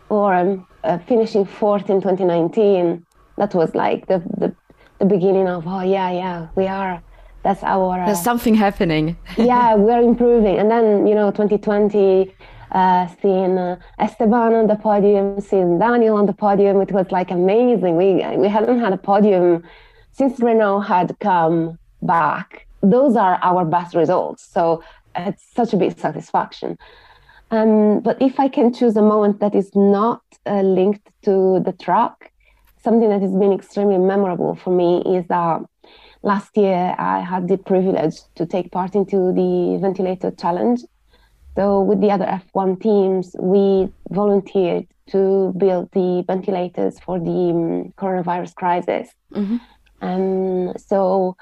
[0.10, 3.06] or um, uh, finishing fourth in 2019,
[3.40, 4.54] that was like the, the,
[5.00, 7.02] the beginning of, oh yeah, yeah, we are,
[7.42, 9.18] that's our, uh, There's something happening.
[9.38, 10.58] yeah, we're improving.
[10.58, 12.36] And then, you know, 2020,
[12.72, 17.32] uh, seeing uh, Esteban on the podium, seeing Daniel on the podium, it was like
[17.32, 17.96] amazing.
[17.96, 19.64] We, we hadn't had a podium
[20.12, 22.68] since Renault had come back.
[22.82, 24.44] Those are our best results.
[24.44, 24.84] So
[25.16, 26.78] it's such a big satisfaction.
[27.52, 31.74] Um, but if I can choose a moment that is not uh, linked to the
[31.74, 32.32] track,
[32.84, 35.62] something that has been extremely memorable for me is that
[36.22, 40.82] last year I had the privilege to take part into the ventilator challenge.
[41.56, 47.94] So with the other F1 teams, we volunteered to build the ventilators for the um,
[47.98, 49.10] coronavirus crisis.
[50.02, 51.36] Um, so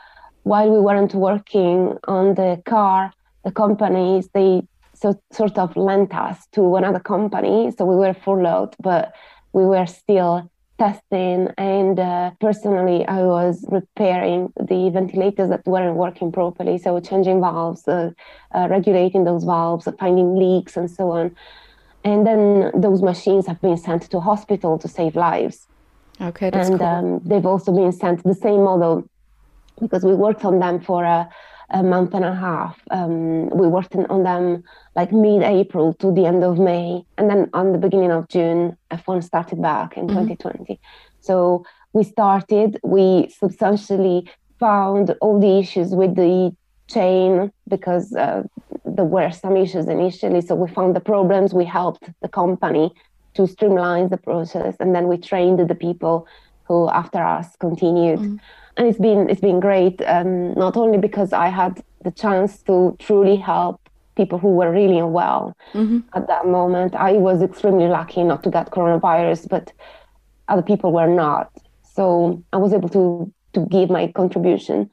[0.44, 3.12] while we weren't working on the car,
[3.44, 8.76] the companies they so, sort of lent us to another company, so we were furloughed,
[8.80, 9.14] but
[9.54, 11.50] we were still testing.
[11.58, 17.88] And uh, personally, I was repairing the ventilators that weren't working properly, so changing valves,
[17.88, 18.12] uh,
[18.54, 21.36] uh, regulating those valves, finding leaks, and so on.
[22.04, 25.68] And then those machines have been sent to hospital to save lives.
[26.22, 26.88] Okay, that's and cool.
[26.88, 29.08] um, they've also been sent the same model
[29.82, 31.06] because we worked on them for
[31.70, 32.80] a, month and a half.
[32.92, 34.64] Um, we worked on them
[34.96, 39.24] like mid-April to the end of May, and then on the beginning of June, F1
[39.24, 40.80] started back in 2020.
[41.20, 42.80] So we started.
[42.84, 46.56] We substantially found all the issues with the
[46.88, 48.44] chain because uh,
[48.86, 50.42] there were some issues initially.
[50.42, 51.54] So we found the problems.
[51.54, 52.94] We helped the company
[53.36, 56.28] to streamline the process, and then we trained the people
[56.64, 58.40] who, after us, continued.
[58.78, 60.02] And it's been it's been great.
[60.06, 63.82] Um, not only because I had the chance to truly help
[64.16, 65.56] people who were really unwell
[66.14, 66.96] at that moment.
[66.96, 69.74] I was extremely lucky not to get coronavirus, but
[70.48, 71.52] other people were not.
[71.84, 74.90] So I was able to to give my contribution.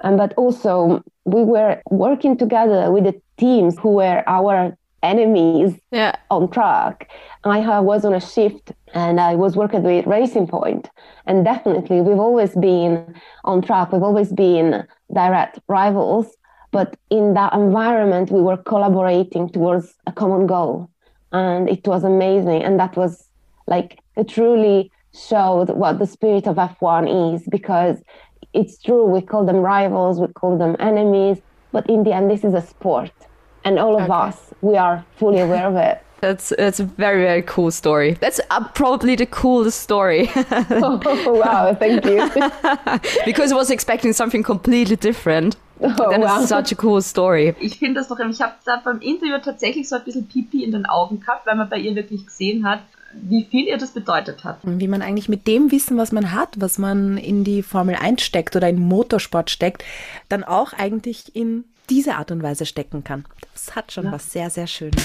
[0.00, 6.14] Um, but also we were working together with the teams who were our enemies Yeah.
[6.30, 7.10] on track.
[7.44, 10.90] I was on a shift and I was working with Racing Point.
[11.26, 13.92] And definitely, we've always been on track.
[13.92, 16.26] We've always been direct rivals.
[16.70, 20.90] But in that environment, we were collaborating towards a common goal.
[21.32, 22.62] And it was amazing.
[22.62, 23.28] And that was
[23.66, 28.02] like, it truly showed what the spirit of F1 is because
[28.52, 31.38] it's true, we call them rivals, we call them enemies.
[31.72, 33.12] But in the end, this is a sport.
[33.64, 34.12] And all of Okay.
[34.28, 35.98] us, we are fully aware of it.
[36.20, 38.16] That's that's a very very cool story.
[38.20, 42.28] That's uh, probably the coolest story oh, wow, thank you.
[43.24, 45.56] because I was expecting something completely different.
[45.80, 46.40] Oh, Then wow.
[46.40, 47.54] it's such a cool story.
[47.60, 50.72] Ich finde das doch, ich habe da beim Interview tatsächlich so ein bisschen Pipi in
[50.72, 52.80] den Augen gehabt, weil man bei ihr wirklich gesehen hat,
[53.12, 54.64] wie viel ihr das bedeutet hat.
[54.64, 57.94] Und wie man eigentlich mit dem Wissen, was man hat, was man in die Formel
[57.94, 59.84] 1 steckt oder in Motorsport steckt,
[60.28, 63.24] dann auch eigentlich in diese Art und Weise stecken kann.
[63.52, 65.02] Das hat schon was sehr, sehr Schönes.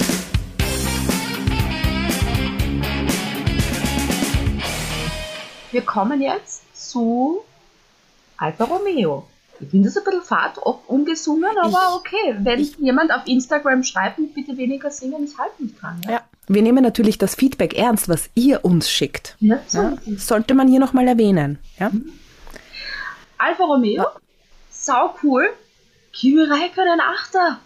[5.72, 7.40] Wir kommen jetzt zu
[8.38, 9.26] Alfa Romeo.
[9.60, 12.36] Ich finde das ein bisschen fad, ob ungesungen, aber Ich- okay.
[12.40, 16.02] Wenn jemand auf Instagram schreibt, bitte weniger singen, ich halte mich dran.
[16.06, 16.12] Ja?
[16.12, 16.22] Ja.
[16.48, 19.38] Wir nehmen natürlich das Feedback ernst, was ihr uns schickt.
[19.40, 19.78] Ja, so.
[19.82, 21.60] Ja, sollte man hier nochmal erwähnen.
[21.80, 21.90] Ja?
[23.38, 24.06] Alfa Romeo,
[24.70, 25.50] sau cool.
[26.12, 27.60] Kimi Räikkönen Achter.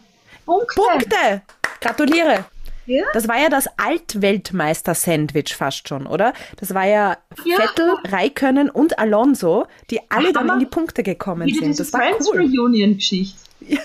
[0.46, 0.76] Punkte.
[0.80, 1.42] Punkte!
[1.82, 2.46] Gratuliere!
[2.88, 3.04] Ja?
[3.14, 6.34] Das war ja das Altweltmeister-Sandwich fast schon, oder?
[6.60, 7.58] Das war ja, Ja.
[7.58, 10.54] Vettel, Raikönnen und Alonso, die alle dann Hammer.
[10.54, 11.80] in die Punkte gekommen sind.
[11.80, 12.42] Das war Friends cool.
[12.42, 13.38] Reunion-Geschichte.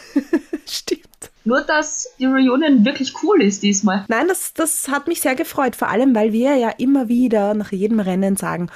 [0.66, 1.02] Stimmt.
[1.44, 4.04] Nur, dass die Reunion wirklich cool ist diesmal.
[4.08, 7.72] Nein, das, das hat mich sehr gefreut, vor allem, weil wir ja immer wieder nach
[7.72, 8.70] jedem Rennen sagen,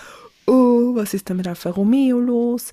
[0.47, 2.73] oh, was ist da mit Alfa Romeo los?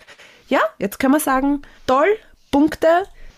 [0.49, 2.07] Ja, jetzt können wir sagen, toll,
[2.51, 2.87] Punkte,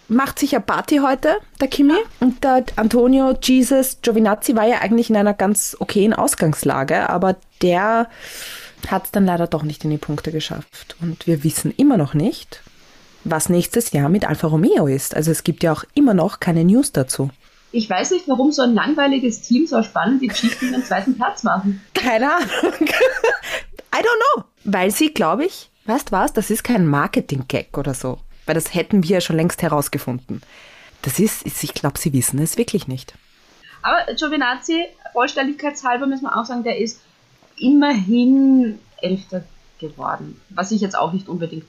[0.08, 1.96] macht sicher Party heute, der Kimi.
[2.20, 8.10] Und der Antonio Jesus Giovinazzi war ja eigentlich in einer ganz okayen Ausgangslage, aber der
[8.88, 10.96] hat es dann leider doch nicht in die Punkte geschafft.
[11.02, 12.62] Und wir wissen immer noch nicht,
[13.24, 15.16] was nächstes Jahr mit Alfa Romeo ist.
[15.16, 17.30] Also es gibt ja auch immer noch keine News dazu.
[17.72, 21.18] Ich weiß nicht, warum so ein langweiliges Team so spannend die Geschichte in den zweiten
[21.18, 21.82] Platz machen.
[21.94, 22.48] Keine Ahnung.
[23.94, 24.44] I don't know.
[24.64, 28.20] Weil sie, glaube ich, weißt was, das ist kein Marketing-Gag oder so.
[28.46, 30.42] Weil das hätten wir ja schon längst herausgefunden.
[31.02, 33.14] Das ist, ist ich glaube, sie wissen es wirklich nicht.
[33.82, 37.02] Aber Giovinazzi, vollständigkeitshalber müssen wir auch sagen, der ist
[37.58, 39.44] immerhin Elfter
[39.80, 40.42] geworden.
[40.50, 41.66] Was ich jetzt auch nicht unbedingt.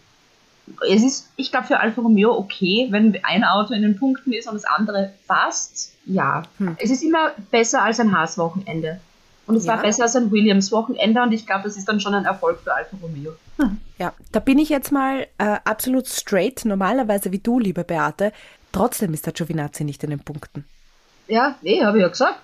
[0.90, 4.48] Es ist, ich glaube, für Alfa Romeo okay, wenn ein Auto in den Punkten ist
[4.48, 5.92] und das andere fast.
[6.06, 6.42] Ja.
[6.78, 9.00] Es ist immer besser als ein Haas-Wochenende.
[9.46, 9.82] Und es war Ja.
[9.82, 12.96] besser als ein Williams-Wochenende und ich glaube, das ist dann schon ein Erfolg für Alfa
[13.00, 13.32] Romeo.
[13.98, 18.32] Ja, da bin ich jetzt mal äh, absolut straight, normalerweise wie du, liebe Beate.
[18.72, 20.64] Trotzdem ist der Giovinazzi nicht in den Punkten.
[21.28, 22.38] Ja, nee, habe ich ja gesagt.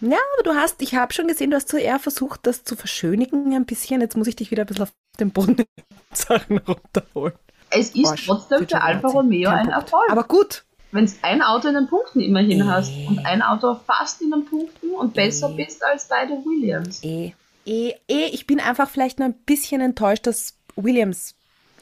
[0.00, 2.76] Ja, aber du hast, ich habe schon gesehen, du hast so eher versucht, das zu
[2.76, 4.00] verschönigen ein bisschen.
[4.00, 5.64] Jetzt muss ich dich wieder ein bisschen auf den Boden
[6.12, 7.34] Sachen runterholen.
[7.70, 8.80] Es ist Arsch trotzdem für.
[8.82, 9.68] Alfa Romeo ein.
[9.70, 10.10] Erfolg.
[10.10, 14.22] Aber gut, wenn du ein Auto in den Punkten immerhin hast und ein Auto fast
[14.22, 17.02] in den Punkten und besser bist als beide Williams.
[17.02, 17.32] Eh,
[17.66, 21.34] eh, eh, ich bin einfach vielleicht nur ein bisschen enttäuscht, dass Williams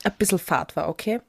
[0.04, 1.20] ein bisschen fad war, okay?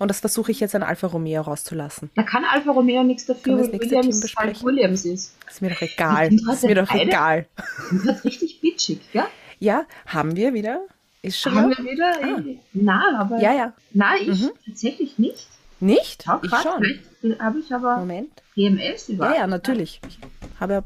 [0.00, 2.10] Und das versuche ich jetzt an Alfa Romeo rauszulassen.
[2.14, 4.62] Da kann Alfa Romeo nichts dafür, weil das Williams halt?
[4.64, 5.34] Williams ist.
[5.48, 6.32] Ist mir doch egal.
[6.32, 7.46] Ist mir doch beide- egal.
[7.90, 9.26] Wird richtig bitchig, ja?
[9.60, 10.80] Ja, haben wir wieder.
[11.22, 11.84] Ist schon Haben wieder?
[11.84, 12.12] wir wieder?
[12.22, 12.42] Ah.
[12.74, 13.40] Nein, aber.
[13.40, 13.72] Ja, ja.
[13.92, 14.50] Nein, ich Mhm.
[14.66, 15.46] tatsächlich nicht.
[15.80, 16.24] Nicht?
[16.26, 17.38] Schau Ich schon.
[17.40, 18.30] habe ich aber Moment.
[18.54, 19.30] PMS über.
[19.30, 20.00] Ja, ja, natürlich.
[20.08, 20.18] Ich
[20.60, 20.82] habe ja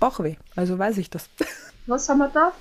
[0.00, 1.28] Bauchweh, also weiß ich das.
[1.86, 2.52] Was haben wir da?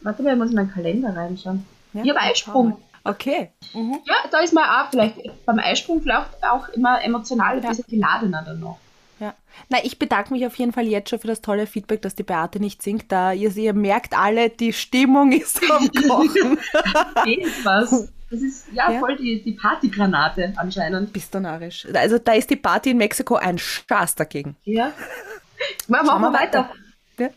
[0.00, 1.64] Warte mal, ich muss in meinen Kalender reinschauen.
[1.92, 2.78] Ja, ich habe Eisprung.
[3.04, 3.50] Okay.
[3.74, 3.98] Mhm.
[4.04, 7.70] Ja, da ist mal auch vielleicht beim Eisprung vielleicht auch immer emotional ein Ja.
[7.70, 8.78] bisschen geladener dann noch.
[9.20, 9.34] Ja.
[9.68, 12.22] Na, ich bedanke mich auf jeden Fall jetzt schon für das tolle Feedback, dass die
[12.22, 13.10] Beate nicht singt.
[13.10, 16.58] Da ihr, ihr merkt alle, die Stimmung ist am Kochen.
[17.64, 18.12] Was.
[18.30, 18.98] Das ist ja, Ja.
[19.00, 21.12] voll die, die Partygranate anscheinend.
[21.12, 21.86] Bist du narrisch.
[21.94, 24.56] Also da ist die Party in Mexiko ein Schatz dagegen.
[24.64, 24.92] Ja.
[25.88, 26.68] Machen wir wir weiter.
[27.18, 27.28] Ja.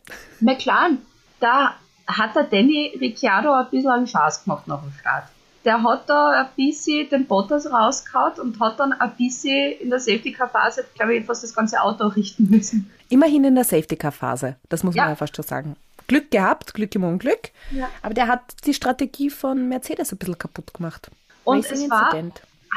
[0.42, 1.00] McLaren,
[1.40, 1.76] da
[2.08, 5.24] hat der Danny Ricciardo ein bisschen einen Schaß gemacht nach dem Start.
[5.64, 10.00] Der hat da ein bisschen den Bottas rausgehauen und hat dann ein bisschen in der
[10.00, 12.92] Safety-Car-Phase, glaube ich, fast das ganze Auto richten müssen.
[13.10, 14.56] Immerhin in der Safety-Car-Phase.
[14.70, 15.04] Das muss Ja.
[15.04, 15.76] man ja fast schon sagen.
[16.12, 17.52] Glück gehabt, Glück im Unglück.
[17.72, 17.90] Ja.
[18.02, 21.10] Aber der hat die Strategie von Mercedes ein bisschen kaputt gemacht.
[21.46, 22.12] Und es war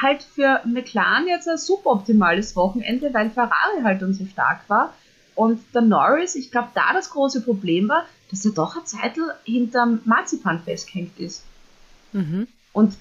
[0.01, 4.94] halt für McLaren jetzt ein suboptimales Wochenende, weil Ferrari halt dann so stark war.
[5.35, 9.16] Und der Norris, ich glaube, da das große Problem war, dass er doch eine Zeit
[9.42, 11.42] hinterm Marzipan festgehängt ist.
[12.12, 12.47] Mhm.
[12.73, 12.97] Und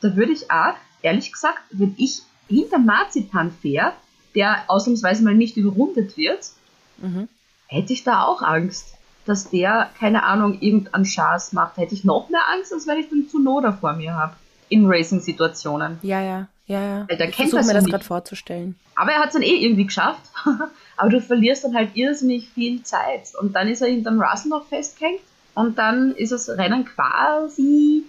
[0.00, 3.92] da würde ich auch, ehrlich gesagt, wenn ich hinter Marzipan fähre,
[4.34, 6.48] der ausnahmsweise mal nicht überrundet wird,
[6.96, 7.28] Mhm.
[7.66, 8.95] hätte ich da auch Angst,
[9.26, 11.76] dass der, keine Ahnung, irgendeinen Schaß macht.
[11.76, 14.34] Hätte ich noch mehr Angst, als wenn ich den Tsunoda vor mir habe.
[14.68, 15.98] In Racing-Situationen.
[16.02, 17.04] Ja, ja, ja, ja.
[17.08, 18.76] Weil der ich kennt versuche das mir das gerade vorzustellen.
[18.96, 20.22] Aber er hat es dann eh irgendwie geschafft.
[20.96, 23.32] Aber du verlierst dann halt irrsinnig viel Zeit.
[23.40, 25.20] Und dann ist er hinterm Russell noch festgehängt.
[25.54, 28.04] Und dann ist das Rennen quasi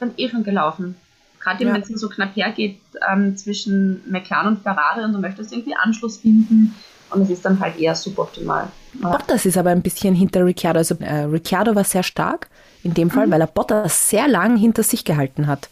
[0.00, 0.96] dann eh schon gelaufen.
[1.40, 1.72] Gerade Ja.
[1.74, 2.78] wenn es so knapp hergeht
[3.10, 6.74] ähm, zwischen McLaren und Ferrari und du möchtest irgendwie Anschluss finden.
[7.10, 8.68] Und es ist dann halt eher suboptimal.
[8.94, 10.78] Bottas ist aber ein bisschen hinter Ricciardo.
[10.78, 12.48] Also äh, Ricciardo war sehr stark
[12.82, 13.12] in dem Mhm.
[13.12, 15.68] Fall, weil er Bottas sehr lang hinter sich gehalten hat.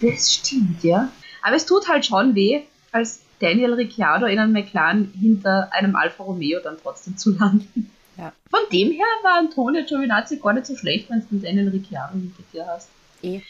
[0.00, 1.08] Das stimmt, ja.
[1.42, 6.22] Aber es tut halt schon weh, als Daniel Ricciardo in einem McLaren hinter einem Alfa
[6.22, 7.90] Romeo dann trotzdem zu landen.
[8.16, 8.32] Ja.
[8.50, 12.42] Von dem her war Antonio Giovinazzi gar nicht so schlecht, wenn du Daniel Ricciardo hinter
[12.52, 12.88] dir hast.
[13.22, 13.40] Eh.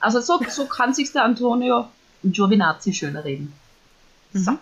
[0.00, 1.88] Also so, so kann sich der Antonio
[2.24, 3.52] Giovinazzi schöner reden.
[4.32, 4.52] So,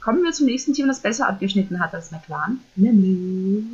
[0.00, 2.60] kommen wir zum nächsten Team, das besser abgeschnitten hat als McLaren.
[2.76, 3.64] Nämlich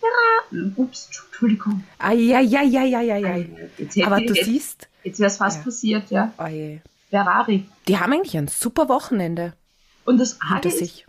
[0.00, 0.72] Ferrari.
[0.76, 1.84] Ups, Entschuldigung.
[2.00, 3.28] Ja, ja, ja, ja, ja, ja.
[3.76, 5.64] Hätte Aber ich- du jetzt, siehst, jetzt wäre es fast Ja.
[5.64, 6.32] passiert, ja.
[6.38, 6.80] oh je.
[7.10, 7.64] Ferrari.
[7.86, 9.52] die haben eigentlich ein super Wochenende
[10.04, 11.06] Und das Arge ist, sich.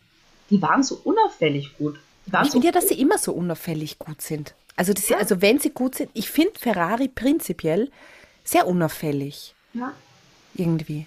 [0.52, 2.00] die waren so unauffällig gut.
[2.28, 4.54] Die waren Ich so finde ja, dass sie immer so unauffällig gut sind.
[4.76, 7.90] Also, das, also wenn sie gut sind, ich finde Ferrari prinzipiell
[8.44, 9.56] sehr unauffällig.
[9.74, 9.94] ja.
[10.58, 11.06] Irgendwie.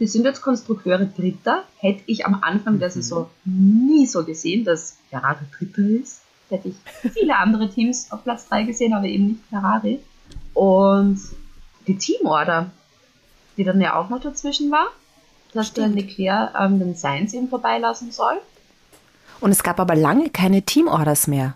[0.00, 1.62] Wir sind jetzt Konstrukteure Dritter.
[1.76, 6.22] Hätte ich am Anfang der Saison nie so gesehen, dass Ferrari Dritter ist.
[6.48, 10.00] Hätte ich viele andere Teams auf Platz 3 gesehen, aber eben nicht Ferrari.
[10.54, 11.20] Und
[11.86, 12.70] die Teamorder,
[13.56, 14.86] die dann ja auch noch dazwischen war,
[15.52, 15.96] dass der Stimmt.
[15.96, 18.40] Leclerc ähm, den Sainz eben vorbeilassen soll.
[19.40, 21.54] Und es gab aber lange keine Teamorders mehr.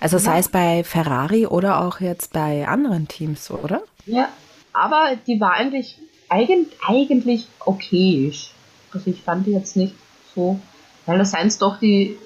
[0.00, 0.38] Also sei Ja.
[0.38, 3.82] es bei Ferrari oder auch jetzt bei anderen Teams, oder?
[4.06, 4.28] Ja.
[4.72, 5.98] Aber die war eigentlich,
[6.32, 8.50] eigen, eigentlich okayisch.
[8.92, 9.94] Also ich fand die jetzt nicht
[10.34, 10.58] so,
[11.06, 12.16] weil der Sainz doch die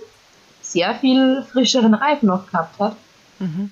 [0.63, 2.97] sehr viel frischeren Reifen noch gehabt hat.
[3.39, 3.71] Mhm.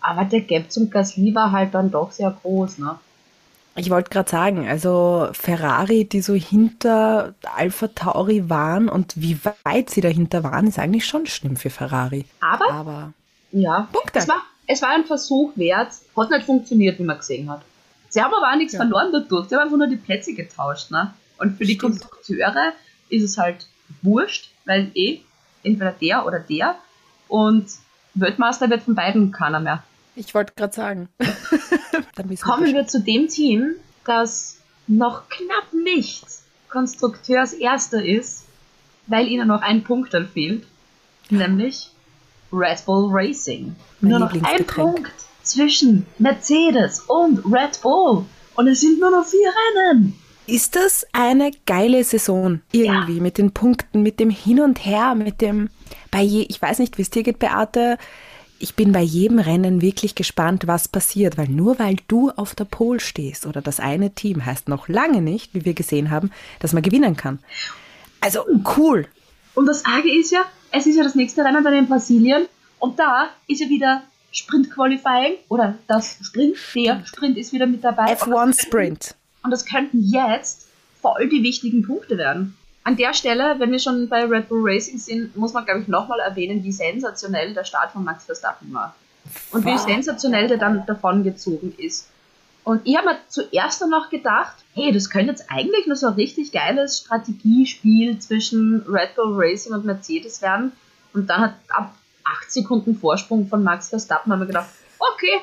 [0.00, 2.98] Aber der Gap zum Gasly war halt dann doch sehr groß, ne?
[3.78, 9.90] Ich wollte gerade sagen, also Ferrari, die so hinter Alpha Tauri waren und wie weit
[9.90, 12.24] sie dahinter waren, ist eigentlich schon schlimm für Ferrari.
[12.40, 13.12] Aber, Aber
[13.52, 14.18] ja, Punkte.
[14.18, 15.92] es war, es war ein Versuch wert.
[16.16, 17.60] Hat nicht funktioniert, wie man gesehen hat.
[18.08, 18.78] Sie haben aber auch nichts Ja.
[18.80, 19.48] verloren dadurch.
[19.48, 21.14] Sie haben einfach nur die Plätze getauscht, ne?
[21.38, 22.00] Und für die Stimmt.
[22.00, 22.72] Konstrukteure
[23.08, 23.66] ist es halt
[24.02, 25.20] wurscht, weil eh
[25.62, 26.76] entweder der oder der
[27.28, 27.66] und
[28.14, 29.82] Weltmeister wird von beiden keiner mehr.
[30.14, 31.08] ich wollte gerade sagen.
[32.42, 36.24] Kommen wir zu dem Team, das noch knapp nicht
[36.68, 38.44] Konstrukteurs Erster ist,
[39.06, 40.66] weil ihnen noch ein Punkt dann fehlt,
[41.30, 41.90] nämlich
[42.52, 43.76] Red Bull Racing.
[44.00, 44.66] Mein nur noch ein.
[44.66, 45.12] Punkt
[45.46, 48.24] zwischen Mercedes und Red Bull.
[48.54, 50.18] Und es sind nur noch vier Rennen.
[50.46, 55.40] Ist das eine geile Saison irgendwie mit den Punkten, mit dem Hin und Her, mit
[55.40, 55.70] dem
[56.10, 57.98] bei je, ich weiß nicht, wie es dir geht, Beate.
[58.58, 62.64] Ich bin bei jedem Rennen wirklich gespannt, was passiert, weil nur weil du auf der
[62.64, 66.30] Pole stehst oder das eine Team heißt noch lange nicht, wie wir gesehen haben,
[66.60, 67.40] dass man gewinnen kann.
[68.20, 68.40] Also
[68.76, 69.08] cool.
[69.54, 72.46] Und das Arge ist ja, es ist ja das nächste Rennen dann in Brasilien.
[72.78, 74.02] Und da ist ja wieder
[74.36, 78.14] Sprint Qualifying oder das Sprint, der Sprint ist wieder mit dabei.
[78.16, 79.14] F1 Sprint.
[79.42, 80.66] Und das könnten jetzt
[81.00, 82.56] voll die wichtigen Punkte werden.
[82.84, 85.88] An der Stelle, wenn wir schon bei Red Bull Racing sind, muss man, glaube ich,
[85.88, 88.94] nochmal erwähnen, wie sensationell der Start von Max Verstappen war.
[89.50, 89.80] Und wie Wow.
[89.80, 92.08] sensationell der dann davongezogen ist.
[92.62, 96.08] Und ich habe mir zuerst dann noch gedacht, hey, das könnte jetzt eigentlich nur so
[96.08, 100.72] ein richtig geiles Strategiespiel zwischen Red Bull Racing und Mercedes werden.
[101.12, 101.94] Und dann hat ab
[102.26, 105.40] 8 Sekunden Vorsprung von Max Verstappen haben wir gedacht, okay,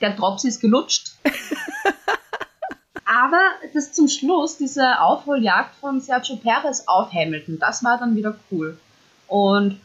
[0.00, 1.12] der Drops ist gelutscht.
[3.04, 3.40] Aber
[3.72, 8.78] das zum Schluss, diese Aufholjagd von Sergio Perez auf Hamilton, das war dann wieder cool.
[9.28, 9.80] Und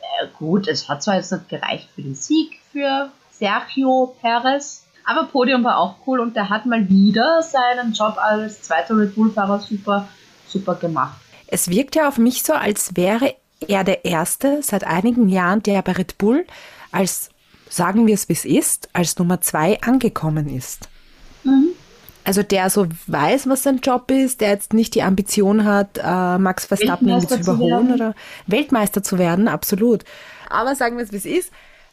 [0.00, 5.24] äh, gut, es hat zwar jetzt nicht gereicht für den Sieg für Sergio Perez, aber
[5.24, 9.60] Podium war auch cool und der hat mal wieder seinen Job als zweiter Red Bull-Fahrer
[9.60, 10.08] super,
[10.46, 11.18] super gemacht.
[11.46, 13.34] Es wirkt ja auf mich so, als wäre
[13.66, 16.46] er der Erste seit einigen Jahren, der bei Red Bull
[16.92, 17.30] als,
[17.68, 20.88] sagen wir es wie es ist, als Nummer zwei angekommen ist.
[21.44, 21.68] Mhm.
[22.24, 26.38] Also der so weiß, was sein Job ist, der jetzt nicht die Ambition hat, äh,
[26.38, 28.14] Max Verstappen zu überholen zu oder
[28.46, 30.04] Weltmeister zu werden, absolut.
[30.48, 31.50] Aber sagen wir es wie es ist,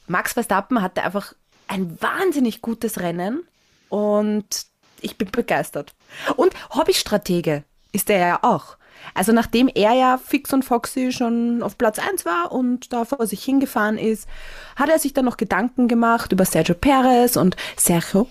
[0.08, 1.34] Max Verstappen hatte einfach
[1.68, 3.44] ein wahnsinnig gutes Rennen
[3.90, 4.66] und
[5.02, 5.94] ich bin begeistert.
[6.36, 8.78] Und Hobbystratege ist er ja auch.
[9.14, 13.26] Also nachdem er ja fix und foxy schon auf Platz 1 war und da vor
[13.26, 14.28] sich hingefahren ist,
[14.76, 18.28] hat er sich dann noch Gedanken gemacht über Sergio Perez und Sergio,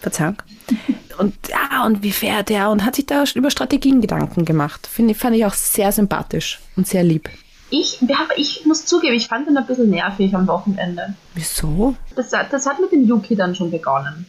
[0.00, 0.36] Verzeihung.
[1.18, 4.84] Und ja, und wie fährt er und hat sich da über Strategien Gedanken gemacht.
[4.88, 7.30] Finde fand ich auch sehr sympathisch und sehr lieb.
[7.70, 8.00] Ich,
[8.36, 11.14] ich muss zugeben, ich fand ihn ein bisschen nervig am Wochenende.
[11.34, 11.94] Wieso?
[12.16, 14.26] Das, das hat mit dem Yuki dann schon begonnen.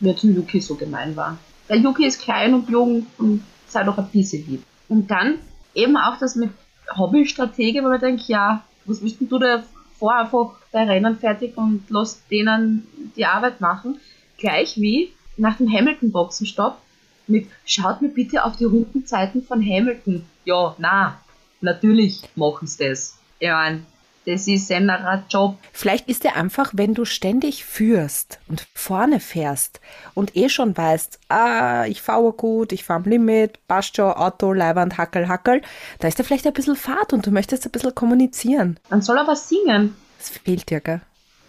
[0.00, 1.38] Wie er zum Yuki so gemein war.
[1.68, 4.62] Der Yuki ist klein und jung und sei doch ein bisschen lieb.
[4.88, 5.38] Und dann
[5.74, 6.50] eben auch das mit
[6.96, 9.62] Hobbystrategie, wo man denkt, ja, was willst du da
[9.98, 14.00] vor einfach dein Rennen fertig und lass denen die Arbeit machen?
[14.38, 16.78] Gleich wie nach dem Hamilton-Boxenstopp
[17.26, 20.24] mit schaut mir bitte auf die Rundenzeiten von Hamilton.
[20.44, 21.20] Ja, na,
[21.60, 23.18] natürlich machen sie das.
[23.38, 23.82] Ich meine,
[24.28, 24.92] das ist ein
[25.30, 25.56] Job.
[25.72, 29.80] Vielleicht ist er einfach, wenn du ständig führst und vorne fährst
[30.12, 34.52] und eh schon weißt, ah, ich fahre gut, ich fahre am Limit, passt schon, Auto,
[34.52, 35.62] Leiband, Hackel, Hackel,
[36.00, 38.78] da ist er vielleicht ein bisschen Fahrt und du möchtest ein bisschen kommunizieren.
[38.90, 39.96] Dann soll er was singen.
[40.18, 41.00] Das fehlt dir, gell?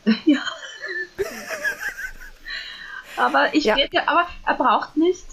[0.25, 0.39] ja.
[3.17, 3.75] aber ich ja.
[3.75, 5.25] Rede, aber er braucht nicht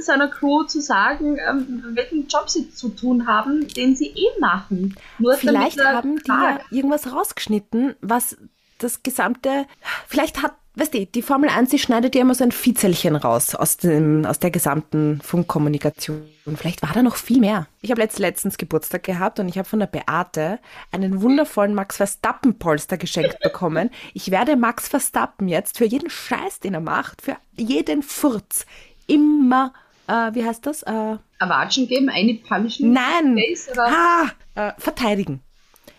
[0.00, 4.96] seiner Crew zu sagen, ähm, welchen Job sie zu tun haben, den sie eh machen.
[5.18, 8.36] Nur vielleicht haben die ja irgendwas rausgeschnitten, was
[8.78, 9.66] das gesamte,
[10.06, 13.54] vielleicht hat weißt du, die Formel 1, die schneidet ja immer so ein Fiezelchen raus
[13.54, 16.28] aus, dem, aus der gesamten Funkkommunikation.
[16.56, 17.66] Vielleicht war da noch viel mehr.
[17.82, 20.58] Ich habe letzt, letztens Geburtstag gehabt und ich habe von der Beate
[20.92, 23.90] einen wundervollen Max Verstappen-Polster geschenkt bekommen.
[24.14, 28.64] Ich werde Max Verstappen jetzt für jeden Scheiß, den er macht, für jeden Furz
[29.08, 29.72] immer
[30.08, 30.82] äh, wie heißt das?
[30.82, 32.92] Äh, Erwatschen geben, eine punishen?
[32.92, 33.38] Nein!
[33.38, 35.40] Face, ha, äh, verteidigen.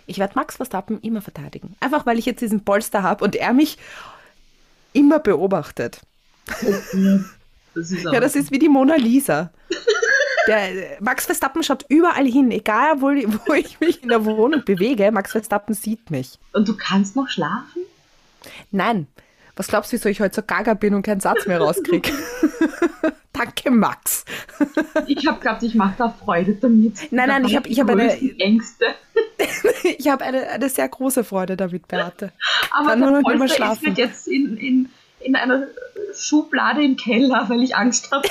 [0.08, 1.76] Ich werde Max Verstappen immer verteidigen.
[1.80, 3.78] Einfach weil ich jetzt diesen Polster habe und er mich
[4.92, 6.02] immer beobachtet.
[6.48, 6.94] Das
[8.04, 9.52] ja, das ist wie die Mona Lisa.
[10.48, 13.08] Der, Max Verstappen schaut überall hin, egal wo,
[13.46, 15.12] wo ich mich in der Wohnung bewege.
[15.12, 16.40] Max Verstappen sieht mich.
[16.54, 17.84] Und du kannst noch schlafen?
[18.72, 19.06] Nein.
[19.60, 22.10] Was glaubst du, wieso ich heute so gaga bin und keinen Satz mehr rauskriege?
[23.34, 24.24] Danke, Max.
[25.06, 27.12] ich habe geglaubt, ich mache da Freude damit.
[27.12, 28.10] Nein, nein, ich habe ich hab eine.
[28.40, 28.86] Ängste.
[29.98, 32.32] ich habe eine, eine sehr große Freude damit, Beate.
[32.72, 33.88] Aber Kann der Polster schlafen.
[33.88, 35.68] ist jetzt in, in, in einer
[36.16, 38.30] Schublade im Keller, weil ich Angst habe.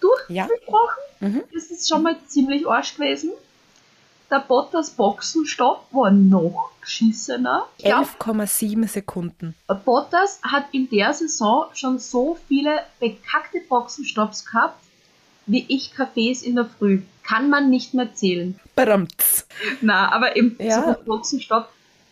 [0.00, 0.98] durchgesprochen.
[1.20, 1.28] Ja.
[1.28, 1.44] Mhm.
[1.54, 3.30] Das ist schon mal ziemlich arsch gewesen.
[4.30, 7.66] Der Bottas Boxenstopp war noch geschissener.
[7.82, 9.56] 11,7 Sekunden.
[9.84, 14.80] Bottas hat in der Saison schon so viele bekackte Boxenstopps gehabt,
[15.46, 17.02] wie ich Kaffees in der Früh.
[17.24, 18.58] Kann man nicht mehr zählen.
[18.76, 19.48] Badamts.
[19.80, 20.96] Na, aber im ja.
[21.04, 21.68] Boxenstopp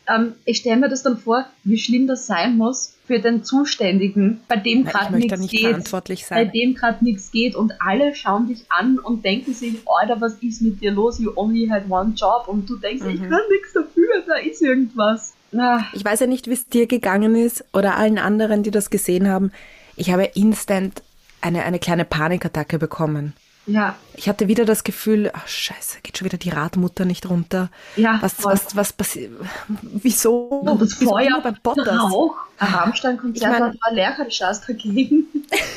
[0.08, 4.40] ähm, ich stelle mir das dann vor, wie schlimm das sein muss für den Zuständigen,
[4.48, 5.90] bei dem ich gerade nichts nicht geht.
[6.30, 10.34] Bei dem gerade nichts geht und alle schauen dich an und denken sich, Alter, was
[10.42, 11.18] ist mit dir los?
[11.18, 12.48] You only had one job.
[12.48, 13.28] Und du denkst, ich Mhm.
[13.30, 15.34] kann nichts dafür, da ist irgendwas.
[15.56, 18.90] Ah, Ich weiß ja nicht, wie es dir gegangen ist oder allen anderen, die das
[18.90, 19.50] gesehen haben.
[19.96, 21.02] Ich habe instant
[21.40, 23.32] eine, eine kleine Panikattacke bekommen.
[23.68, 27.70] Ja, Ich hatte wieder das Gefühl, ach scheiße, geht schon wieder die Radmutter nicht runter.
[27.96, 28.52] Ja, was, voll.
[28.52, 29.30] was, was passiert?
[29.68, 30.48] Wieso?
[30.48, 31.86] und das Wieso Feuer, beim Bottas?
[31.86, 35.26] Rauch, ein Rammstein-Konzert Ich mein- war Lercherschas dagegen.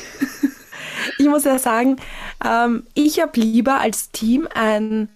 [1.17, 1.97] Ich muss ja sagen,
[2.43, 5.09] ähm, ich habe lieber als Team ein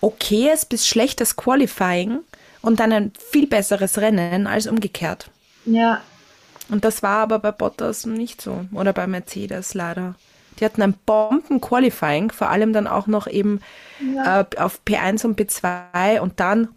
[0.00, 2.20] okayes bis schlechtes Qualifying
[2.62, 5.30] und dann ein viel besseres Rennen als umgekehrt.
[5.64, 6.00] Ja,
[6.68, 8.64] Und das war aber bei Bottas nicht so.
[8.72, 10.14] Oder bei Mercedes leider.
[10.58, 13.60] Die hatten ein Bomben-Qualifying, vor allem dann auch noch eben
[14.24, 16.68] äh, auf P1 und P2 und dann.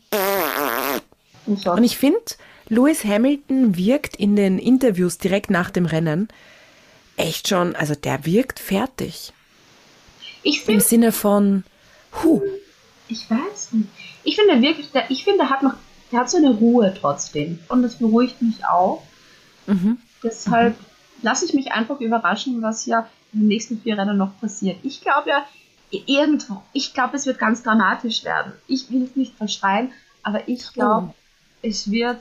[1.45, 1.65] und.
[1.65, 2.19] Und ich finde,
[2.67, 6.27] Lewis Hamilton wirkt in den Interviews direkt nach dem Rennen
[7.19, 9.33] echt schon, also der wirkt fertig.
[10.43, 11.63] ich Im Sinne von,
[12.23, 12.41] huh,
[13.09, 13.89] ich weiß nicht.
[14.23, 15.73] Ich finde wirklich, der, ich finde, der hat noch,
[16.11, 17.59] der hat so eine Ruhe trotzdem.
[17.67, 19.03] Und das beruhigt mich auch.
[19.67, 19.97] Mhm.
[20.23, 20.75] Deshalb
[21.21, 24.77] lasse ich mich einfach überraschen, was ja in den nächsten vier Rennen noch passiert.
[24.83, 25.45] Ich glaube ja,
[25.91, 28.53] irgendwo, ich glaube, es wird ganz dramatisch werden.
[28.67, 29.91] Ich will es nicht verschreien,
[30.23, 31.13] aber ich glaube, Oh.
[31.61, 32.17] es wird.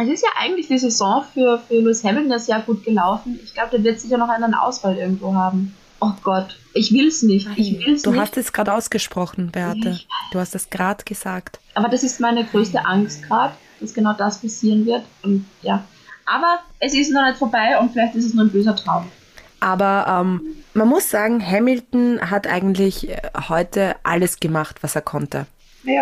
[0.00, 3.38] Es ist ja eigentlich die Saison für, für Lewis Hamilton ja sehr gut gelaufen.
[3.42, 5.74] Ich glaube, der wird sicher noch einen Ausfall irgendwo haben.
[6.00, 7.48] Oh Gott, ich will es nicht.
[7.56, 8.20] Ich will es du nicht.
[8.20, 9.98] hast es gerade ausgesprochen, Beate.
[10.30, 11.58] Du hast es gerade gesagt.
[11.74, 15.02] Aber das ist meine größte Angst gerade, dass genau das passieren wird.
[15.24, 15.84] Und ja.
[16.26, 19.08] Aber es ist noch nicht vorbei und vielleicht ist es nur ein böser Traum.
[19.60, 20.42] Aber ähm,
[20.74, 25.46] man muss sagen, Hamilton hat eigentlich äh, heute alles gemacht, was er konnte.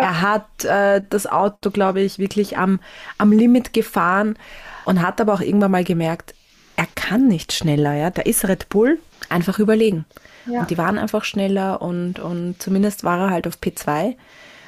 [0.01, 2.79] Er hat äh, das Auto, glaube ich, wirklich am,
[3.17, 4.37] am Limit gefahren
[4.85, 6.33] und hat aber auch irgendwann mal gemerkt,
[6.75, 7.93] er kann nicht schneller.
[7.93, 8.09] Ja?
[8.09, 8.99] Da ist Red Bull
[9.29, 10.05] einfach überlegen.
[10.45, 10.61] Ja.
[10.61, 14.15] Und die waren einfach schneller und, und zumindest war er halt auf P2.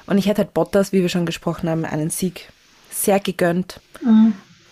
[0.08, 2.52] Und ich hätte halt Bottas, wie wir schon gesprochen haben, einen Sieg
[2.90, 3.80] sehr gegönnt.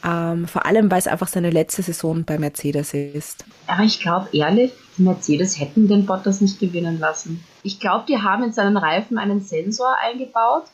[0.04, 3.46] Ähm, vor allem, weil es einfach seine letzte Saison bei Mercedes ist.
[3.66, 7.44] Aber ich glaube ehrlich, die Mercedes hätten den Bottas nicht gewinnen lassen.
[7.64, 10.66] Ich glaube, die haben in seinen Reifen einen Sensor eingebaut.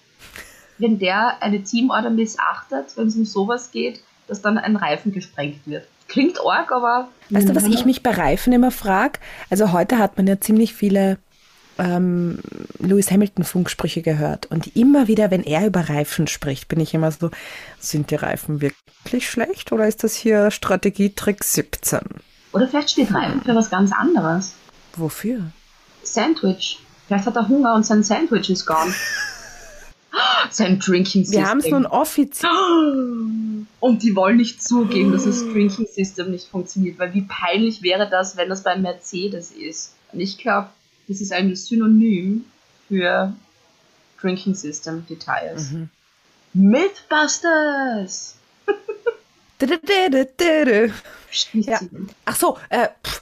[0.78, 5.66] Wenn der eine Teamorder missachtet, wenn es um sowas geht, dass dann ein Reifen gesprengt
[5.66, 5.88] wird.
[6.08, 7.08] Klingt arg, aber.
[7.30, 9.20] Weißt du, was ich mich bei Reifen immer frage?
[9.50, 11.18] Also heute hat man ja ziemlich viele
[11.78, 12.40] ähm,
[12.80, 14.46] Lewis Hamilton Funksprüche gehört.
[14.48, 17.32] Und immer wieder, wenn er über Reifen spricht, bin ich immer so,
[17.80, 22.00] sind die Reifen wirklich schlecht oder ist das hier Strategietrick 17?
[22.52, 24.54] Oder vielleicht steht Reifen für was ganz anderes.
[24.96, 25.52] Wofür?
[26.04, 26.80] Sandwich.
[27.08, 28.94] Vielleicht hat er Hunger und sein Sandwich ist gone.
[30.52, 31.42] sein Drinking System.
[31.42, 32.50] Wir haben es nun offiziell.
[33.80, 38.10] Und die wollen nicht zugeben, dass das Drinking System nicht funktioniert, weil wie peinlich wäre
[38.10, 39.94] das, wenn das beim Mercedes ist.
[40.14, 40.70] Und ich glaube,
[41.08, 42.46] das ist ein Synonym
[42.88, 43.34] für
[44.22, 45.72] Drinking System Details.
[45.72, 45.90] Mhm.
[46.54, 48.36] Mythbusters!
[51.54, 51.80] Ja.
[52.26, 53.22] Ach so, äh, pff.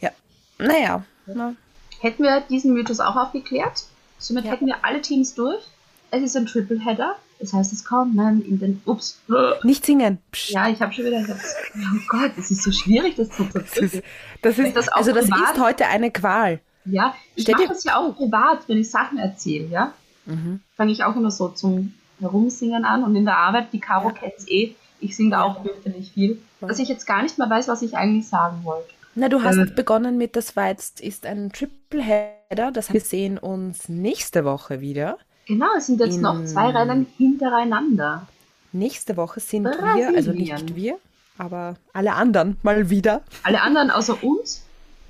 [0.00, 0.10] Ja,
[0.58, 1.04] naja.
[1.26, 1.54] Na.
[2.00, 3.84] Hätten wir diesen Mythos auch aufgeklärt,
[4.18, 4.52] somit Ja.
[4.52, 5.62] hätten wir alle Teams durch.
[6.10, 8.82] Es ist ein Tripleheader, das heißt, es kommen in den.
[8.86, 9.20] Ups.
[9.62, 10.18] Nicht singen.
[10.32, 10.50] Psst.
[10.50, 11.22] Ja, ich habe schon wieder.
[11.24, 14.02] Oh Gott, es ist so schwierig, das zu zerpflücken.
[14.42, 15.54] das ist, Das also das privat?
[15.56, 16.60] ist heute eine Qual.
[16.84, 19.92] Ja, ich mache das ja auch privat, wenn ich Sachen erzähle, ja.
[20.24, 20.60] Mhm.
[20.76, 24.46] Fange ich auch immer so zum Herumsingen an und in der Arbeit, die Caro kennt's
[24.48, 27.82] eh, ich singe da auch fürchterlich viel, dass ich jetzt gar nicht mehr weiß, was
[27.82, 28.88] ich eigentlich sagen wollte.
[29.16, 29.66] Na, du hast Äh.
[29.66, 32.70] begonnen mit, das war jetzt ist ein Tripleheader.
[32.72, 35.18] Das heißt, wir sehen uns nächste Woche wieder.
[35.46, 38.26] Genau, es sind jetzt noch zwei Rennen hintereinander.
[38.72, 39.96] Nächste Woche sind Brasilien.
[40.10, 40.98] wir, also nicht wir,
[41.38, 43.22] aber alle anderen mal wieder.
[43.44, 44.62] Alle anderen außer uns.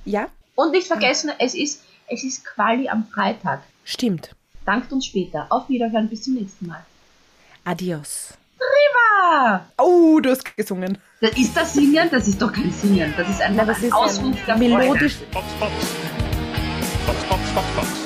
[0.04, 3.62] Ja, Und nicht vergessen, es ist, es ist Quali am Freitag.
[3.84, 4.30] stimmt.
[4.64, 5.46] Dankt uns später.
[5.50, 6.84] Auf Wiederhören, bis zum nächsten Mal.
[7.64, 8.34] Adios.
[9.28, 10.98] Ah, Oh, du hast gesungen.
[11.20, 12.08] das ist das Singen?
[12.10, 13.12] Das ist doch kein Singen.
[13.16, 14.68] Das ist einfach Na, das ein ist Ausruf der Freude.
[14.78, 15.16] melodisch.
[15.32, 15.72] Box, Box.
[17.06, 18.05] Box, Box, Box, Box.